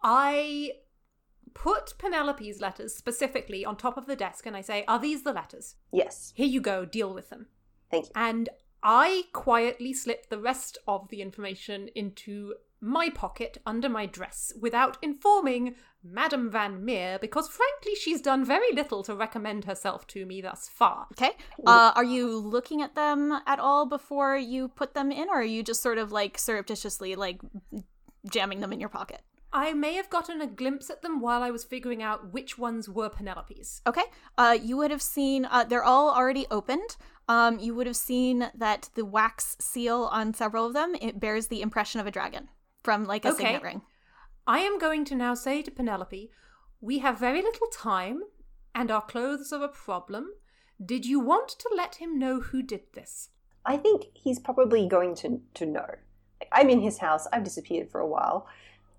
[0.03, 0.71] I
[1.53, 5.33] put Penelope's letters specifically on top of the desk and I say, Are these the
[5.33, 5.75] letters?
[5.91, 6.33] Yes.
[6.35, 7.47] Here you go, deal with them.
[7.89, 8.11] Thank you.
[8.15, 8.49] And
[8.83, 14.97] I quietly slip the rest of the information into my pocket under my dress without
[15.01, 20.41] informing Madame Van Meer because frankly she's done very little to recommend herself to me
[20.41, 21.07] thus far.
[21.13, 21.31] Okay.
[21.65, 25.43] Uh, are you looking at them at all before you put them in, or are
[25.43, 27.39] you just sort of like surreptitiously like
[28.29, 29.21] jamming them in your pocket?
[29.53, 32.87] I may have gotten a glimpse at them while I was figuring out which ones
[32.87, 33.81] were Penelope's.
[33.85, 34.05] Okay.
[34.37, 36.95] Uh, you would have seen uh, they're all already opened.
[37.27, 41.47] Um, you would have seen that the wax seal on several of them it bears
[41.47, 42.47] the impression of a dragon
[42.83, 43.43] from like a Okay.
[43.43, 43.81] signet ring.
[44.47, 46.31] I am going to now say to Penelope,
[46.79, 48.23] We have very little time,
[48.73, 50.31] and our clothes are a problem.
[50.83, 53.29] Did you want to let him know who did this?
[53.65, 55.85] I think he's probably going to, to know.
[56.51, 57.27] I'm in his house.
[57.31, 58.47] I've disappeared for a while.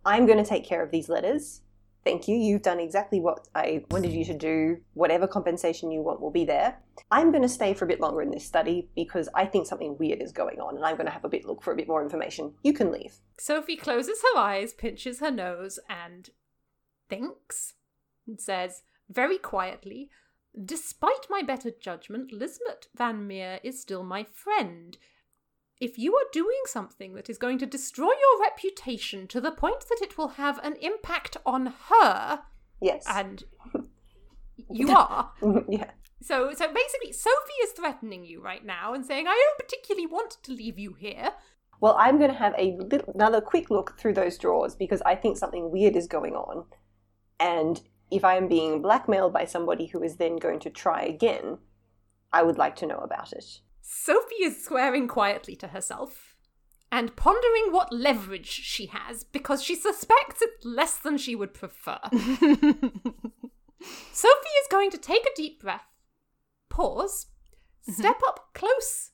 [0.04, 1.62] I'm going to take care of these letters.
[2.04, 2.36] Thank you.
[2.36, 4.78] You've done exactly what I wanted you to do.
[4.94, 6.78] Whatever compensation you want will be there.
[7.10, 9.96] I'm going to stay for a bit longer in this study because I think something
[9.98, 11.88] weird is going on and I'm going to have a bit look for a bit
[11.88, 12.54] more information.
[12.62, 13.14] You can leave.
[13.38, 16.30] Sophie closes her eyes, pinches her nose, and
[17.08, 17.74] thinks
[18.26, 20.10] and says very quietly,
[20.54, 24.98] Despite my better judgment, Lisbeth Van Meer is still my friend.
[25.82, 29.84] If you are doing something that is going to destroy your reputation to the point
[29.88, 32.42] that it will have an impact on her,
[32.80, 33.04] Yes.
[33.08, 33.42] and
[34.70, 35.32] you are,
[35.68, 35.90] yeah.
[36.22, 40.36] so so basically Sophie is threatening you right now and saying, I don't particularly want
[40.44, 41.30] to leave you here.
[41.80, 45.16] Well, I'm going to have a little, another quick look through those drawers because I
[45.16, 46.64] think something weird is going on.
[47.40, 47.80] And
[48.12, 51.58] if I am being blackmailed by somebody who is then going to try again,
[52.32, 53.62] I would like to know about it.
[53.82, 56.36] Sophie is swearing quietly to herself
[56.90, 61.98] and pondering what leverage she has because she suspects it's less than she would prefer.
[62.12, 62.78] Sophie
[64.60, 65.86] is going to take a deep breath,
[66.68, 67.26] pause,
[67.82, 68.00] mm-hmm.
[68.00, 69.10] step up close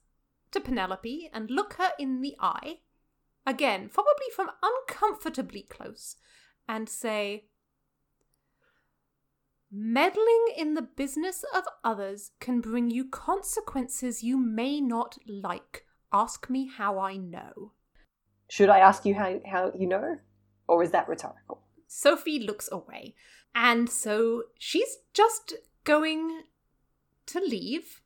[0.50, 2.80] to Penelope and look her in the eye,
[3.46, 6.16] again, probably from uncomfortably close,
[6.68, 7.46] and say,
[9.70, 15.84] Meddling in the business of others can bring you consequences you may not like.
[16.12, 17.72] Ask me how I know.
[18.48, 20.16] Should I ask you how, how you know?
[20.66, 21.62] Or is that rhetorical?
[21.86, 23.14] Sophie looks away.
[23.54, 25.54] And so she's just
[25.84, 26.42] going
[27.26, 28.00] to leave.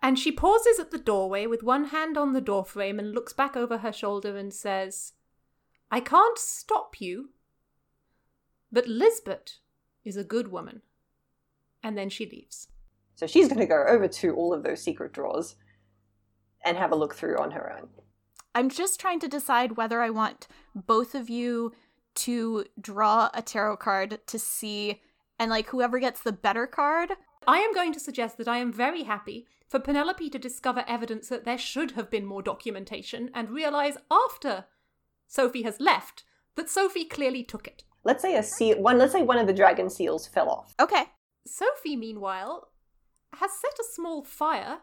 [0.00, 3.56] And she pauses at the doorway with one hand on the doorframe and looks back
[3.56, 5.14] over her shoulder and says,
[5.90, 7.30] I can't stop you,
[8.70, 9.58] but Lisbeth
[10.06, 10.82] is a good woman.
[11.82, 12.68] And then she leaves.
[13.14, 15.56] So she's going to go over to all of those secret drawers
[16.64, 17.88] and have a look through on her own.
[18.54, 21.72] I'm just trying to decide whether I want both of you
[22.16, 25.02] to draw a tarot card to see,
[25.38, 27.10] and like whoever gets the better card
[27.46, 31.28] I am going to suggest that I am very happy for Penelope to discover evidence
[31.28, 34.64] that there should have been more documentation and realize after
[35.28, 36.24] Sophie has left
[36.56, 37.84] that Sophie clearly took it.
[38.06, 40.74] Let's say a seal one let's say one of the dragon seals fell off.
[40.80, 41.06] Okay.
[41.44, 42.68] Sophie, meanwhile,
[43.34, 44.78] has set a small fire,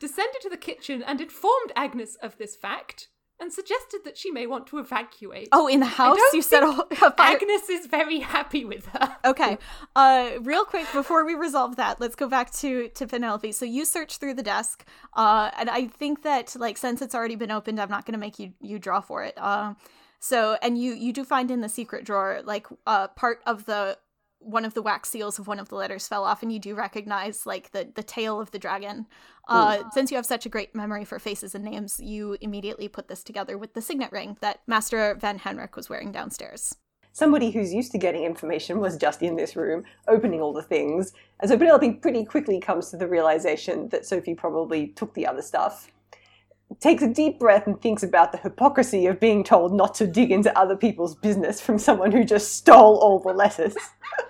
[0.00, 3.08] descended to the kitchen and informed Agnes of this fact,
[3.38, 5.50] and suggested that she may want to evacuate.
[5.52, 7.36] Oh, in the house don't you set a, think a fire.
[7.36, 9.16] Agnes is very happy with her.
[9.24, 9.56] Okay.
[9.94, 13.52] Uh, real quick before we resolve that, let's go back to to Penelope.
[13.52, 14.84] So you search through the desk,
[15.14, 18.18] uh, and I think that like since it's already been opened, I'm not going to
[18.18, 19.34] make you you draw for it.
[19.36, 19.74] Uh,
[20.20, 23.98] so and you you do find in the secret drawer like uh part of the
[24.40, 26.74] one of the wax seals of one of the letters fell off, and you do
[26.74, 29.06] recognize like the the tail of the dragon.
[29.48, 33.08] Uh, since you have such a great memory for faces and names, you immediately put
[33.08, 36.76] this together with the signet ring that Master Van Henrik was wearing downstairs.
[37.12, 41.12] Somebody who's used to getting information was just in this room, opening all the things.
[41.40, 45.42] And so Penelope pretty quickly comes to the realization that Sophie probably took the other
[45.42, 45.90] stuff.
[46.78, 50.30] Takes a deep breath and thinks about the hypocrisy of being told not to dig
[50.30, 53.74] into other people's business from someone who just stole all the letters.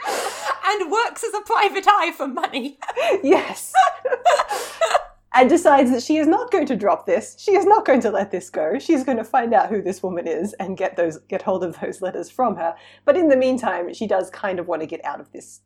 [0.65, 2.79] and works as a private eye for money.
[3.23, 3.73] yes.
[5.35, 7.37] and decides that she is not going to drop this.
[7.39, 8.79] She is not going to let this go.
[8.79, 11.79] She's going to find out who this woman is and get those get hold of
[11.81, 12.75] those letters from her.
[13.05, 15.61] But in the meantime, she does kind of want to get out of this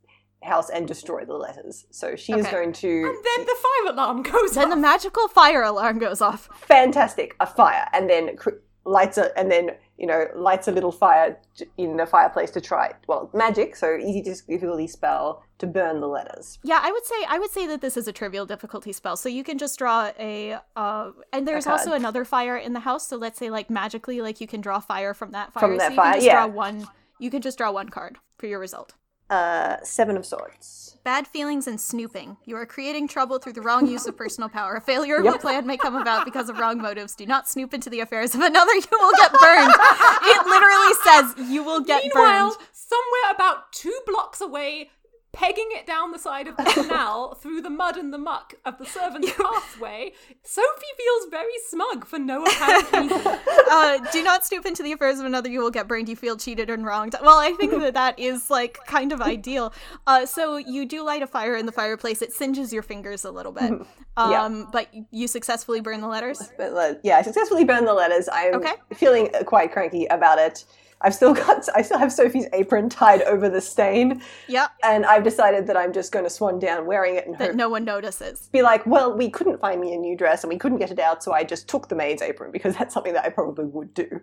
[0.44, 1.86] house and destroy the letters.
[1.90, 4.70] So she is going to And then the fire alarm goes Then off.
[4.70, 6.48] the magical fire alarm goes off.
[6.54, 10.92] fantastic a fire and then cr- lights a and then you know lights a little
[10.92, 11.40] fire
[11.78, 16.06] in the fireplace to try well magic so easy to difficulty spell to burn the
[16.06, 19.16] letters Yeah, I would say I would say that this is a trivial difficulty spell.
[19.16, 21.78] So you can just draw a uh and there's card.
[21.80, 24.80] also another fire in the house, so let's say like magically like you can draw
[24.80, 25.62] fire from that fire.
[25.62, 26.46] From that so you fire, can just yeah.
[26.46, 26.86] draw one
[27.18, 28.92] you can just draw one card for your result.
[29.30, 32.38] Uh seven of swords Bad feelings and snooping.
[32.46, 34.76] You are creating trouble through the wrong use of personal power.
[34.76, 37.14] A failure of a plan may come about because of wrong motives.
[37.14, 38.72] Do not snoop into the affairs of another.
[38.74, 39.74] You will get burned.
[40.22, 42.68] it literally says you will get Meanwhile, burned.
[42.72, 44.88] somewhere about two blocks away,
[45.34, 48.78] pegging it down the side of the canal through the mud and the muck of
[48.78, 50.12] the servants' pathway,
[50.42, 53.38] Sophie feels very smug for no apparent reason.
[53.70, 55.48] uh, do not stoop into the affairs of another.
[55.50, 56.08] You will get burned.
[56.08, 57.14] You feel cheated and wronged.
[57.20, 59.72] Well, I think that that is like kind of ideal.
[60.06, 62.22] Uh, so you do light a fire in the fireplace.
[62.22, 63.72] It singes your fingers a little bit.
[64.16, 64.64] Um, Yeah.
[64.72, 66.40] but you successfully burn the letters.
[66.56, 68.74] but uh, yeah i successfully burn the letters i'm Okay.
[68.94, 70.64] feeling uh, quite cranky about it
[71.00, 74.70] i've still got i still have sophie's apron tied over the stain Yep.
[74.82, 77.56] and i've decided that i'm just going to swan down wearing it and That hope
[77.56, 78.48] no one notices.
[78.52, 80.98] be like, well, we couldn't find me a new dress and we couldn't get it
[80.98, 83.92] out, so I just took the maid's apron because that's something that I probably would
[83.94, 84.20] do.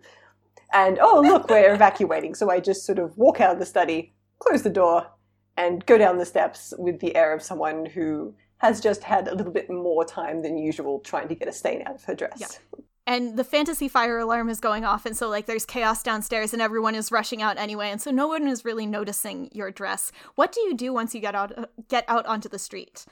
[0.73, 2.35] And oh, look, we're evacuating.
[2.35, 5.07] So I just sort of walk out of the study, close the door,
[5.57, 9.35] and go down the steps with the air of someone who has just had a
[9.35, 12.37] little bit more time than usual trying to get a stain out of her dress.
[12.39, 12.79] Yeah.
[13.07, 16.61] And the fantasy fire alarm is going off, and so like there's chaos downstairs, and
[16.61, 20.11] everyone is rushing out anyway, and so no one is really noticing your dress.
[20.35, 23.05] What do you do once you get out uh, get out onto the street?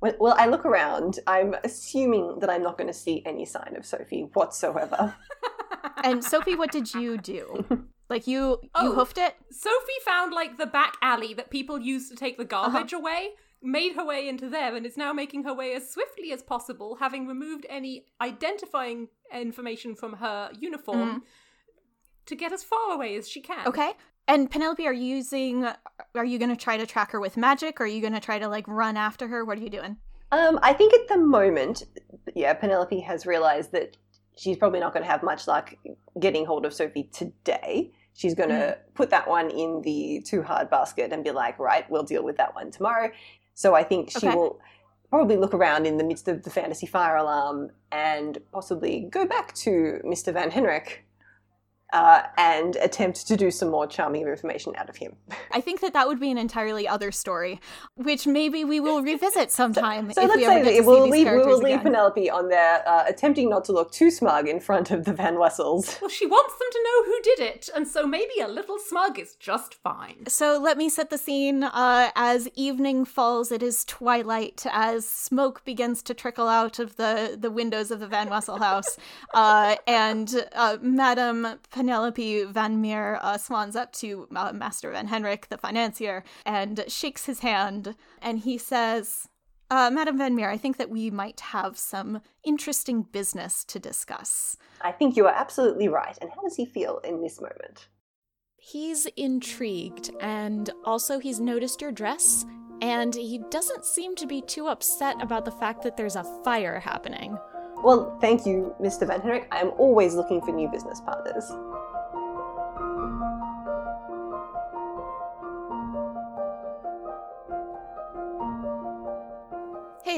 [0.00, 1.18] Well, well, I look around.
[1.26, 5.14] I'm assuming that I'm not going to see any sign of Sophie whatsoever.
[6.04, 7.64] And Sophie, what did you do?
[8.10, 8.92] Like you you Oh.
[8.94, 9.36] hoofed it?
[9.50, 13.30] Sophie found like the back alley that people use to take the garbage away,
[13.62, 16.96] made her way into there, and is now making her way as swiftly as possible,
[17.00, 21.22] having removed any identifying information from her uniform
[22.26, 23.66] to get as far away as she can.
[23.66, 23.92] Okay.
[24.28, 25.66] And Penelope, are you using?
[26.14, 27.80] Are you going to try to track her with magic?
[27.80, 29.44] Or are you going to try to like run after her?
[29.44, 29.96] What are you doing?
[30.30, 31.82] Um, I think at the moment,
[32.34, 33.96] yeah, Penelope has realized that
[34.36, 35.74] she's probably not going to have much luck
[36.20, 37.92] getting hold of Sophie today.
[38.14, 41.90] She's going to put that one in the too hard basket and be like, right,
[41.90, 43.10] we'll deal with that one tomorrow.
[43.54, 44.36] So I think she Okay.
[44.36, 44.60] will
[45.10, 49.54] probably look around in the midst of the fantasy fire alarm and possibly go back
[49.54, 50.32] to Mr.
[50.32, 51.04] Van Henrik
[51.92, 55.14] uh, and attempt to do some more charming information out of him.
[55.52, 57.60] I think that that would be an entirely other story,
[57.96, 61.38] which maybe we will revisit sometime So if let's we say that we'll leave, we
[61.38, 61.92] will leave again.
[61.92, 65.38] Penelope on there, uh, attempting not to look too smug in front of the Van
[65.38, 65.98] Wessels.
[66.00, 69.18] Well, she wants them to know who did it, and so maybe a little smug
[69.18, 70.24] is just fine.
[70.28, 71.64] So let me set the scene.
[71.64, 74.64] Uh, as evening falls, it is twilight.
[74.70, 78.96] As smoke begins to trickle out of the, the windows of the Van Wessel house,
[79.34, 85.48] uh, and uh, Madame Penelope Van Meer uh, swans up to uh, Master Van Henrik,
[85.48, 89.28] the financier, and shakes his hand, and he says.
[89.68, 94.56] Uh, Madame Van Meer, I think that we might have some interesting business to discuss.
[94.82, 96.16] I think you are absolutely right.
[96.20, 97.88] And how does he feel in this moment?
[98.58, 102.44] He's intrigued, and also he's noticed your dress,
[102.80, 106.78] And he doesn't seem to be too upset about the fact that there's a fire
[106.78, 107.38] happening.
[107.82, 109.08] Well, thank you, Mr.
[109.08, 109.48] Van Henrik.
[109.50, 111.50] I am always looking for new business partners.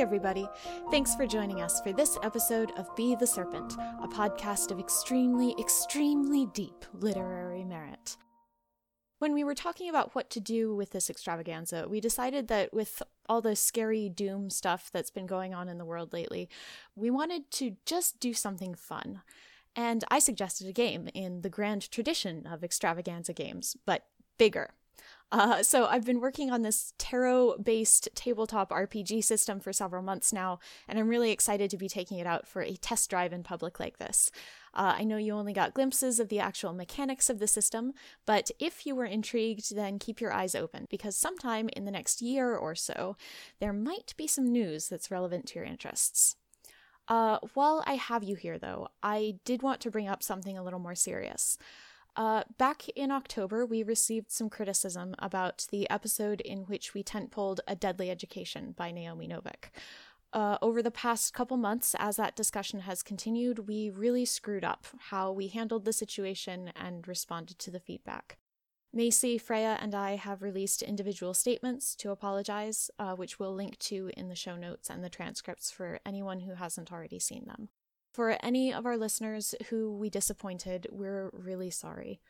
[0.05, 0.47] Everybody.
[0.90, 3.72] Thanks for joining us for this episode of Be the Serpent,
[4.02, 8.18] a podcast of extremely, extremely deep literary merit.
[9.18, 13.02] When we were talking about what to do with this extravaganza, we decided that with
[13.31, 16.51] all the scary doom stuff that's been going on in the world lately,
[16.94, 19.22] we wanted to just do something fun.
[19.74, 24.05] And I suggested a game in the grand tradition of extravaganza games, but
[24.36, 24.74] bigger.
[25.35, 30.32] Uh, so I've been working on this tarot based tabletop RPG system for several months
[30.32, 33.43] now, and I'm really excited to be taking it out for a test drive in
[33.43, 34.31] public like this.
[34.74, 37.94] Uh, I know you only got glimpses of the actual mechanics of the system,
[38.27, 42.23] but if you were intrigued, then keep your eyes open because sometime in the next
[42.23, 43.16] year or so,
[43.59, 46.36] there might be some news that's relevant to your interests.
[47.09, 50.62] Uh, while I have you here, though, I did want to bring up something a
[50.62, 51.59] little more serious.
[52.16, 57.58] Uh, back in October, we received some criticism about the episode in which we tentpoled
[57.66, 59.70] A Deadly Education by Naomi Novik.
[60.32, 64.86] Uh, over the past couple months, as that discussion has continued, we really screwed up
[65.10, 68.38] how we handled the situation and responded to the feedback.
[68.92, 74.10] Macy, Freya, and I have released individual statements to apologize, uh, which we'll link to
[74.16, 77.70] in the show notes and the transcripts for anyone who hasn't already seen them.
[78.14, 82.20] For any of our listeners who we disappointed, we're really sorry.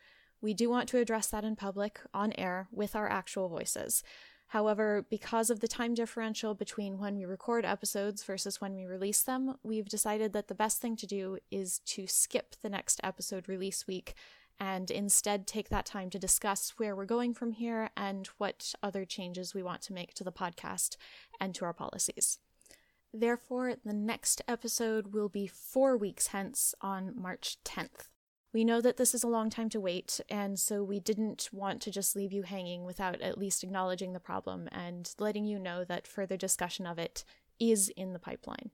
[0.41, 4.01] We do want to address that in public, on air, with our actual voices.
[4.47, 9.21] However, because of the time differential between when we record episodes versus when we release
[9.21, 13.47] them, we've decided that the best thing to do is to skip the next episode
[13.47, 14.15] release week
[14.59, 19.05] and instead take that time to discuss where we're going from here and what other
[19.05, 20.97] changes we want to make to the podcast
[21.39, 22.39] and to our policies.
[23.17, 28.09] Therefore, the next episode will be four weeks hence on March 10th.
[28.51, 31.81] We know that this is a long time to wait, and so we didn't want
[31.83, 35.85] to just leave you hanging without at least acknowledging the problem and letting you know
[35.85, 37.23] that further discussion of it
[37.57, 38.71] is in the pipeline.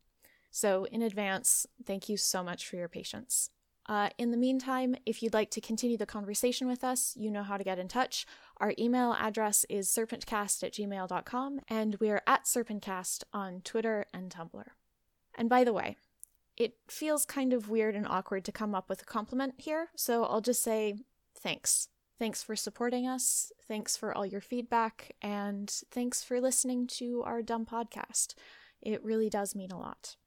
[0.49, 3.51] So, in advance, thank you so much for your patience.
[3.87, 7.43] Uh, in the meantime, if you'd like to continue the conversation with us, you know
[7.43, 8.25] how to get in touch.
[8.57, 14.65] Our email address is serpentcast at gmail.com, and we're at serpentcast on Twitter and Tumblr.
[15.35, 15.97] And by the way,
[16.57, 20.25] it feels kind of weird and awkward to come up with a compliment here, so
[20.25, 20.95] I'll just say
[21.39, 21.87] thanks.
[22.19, 27.41] Thanks for supporting us, thanks for all your feedback, and thanks for listening to our
[27.41, 28.35] dumb podcast.
[28.79, 30.17] It really does mean a lot.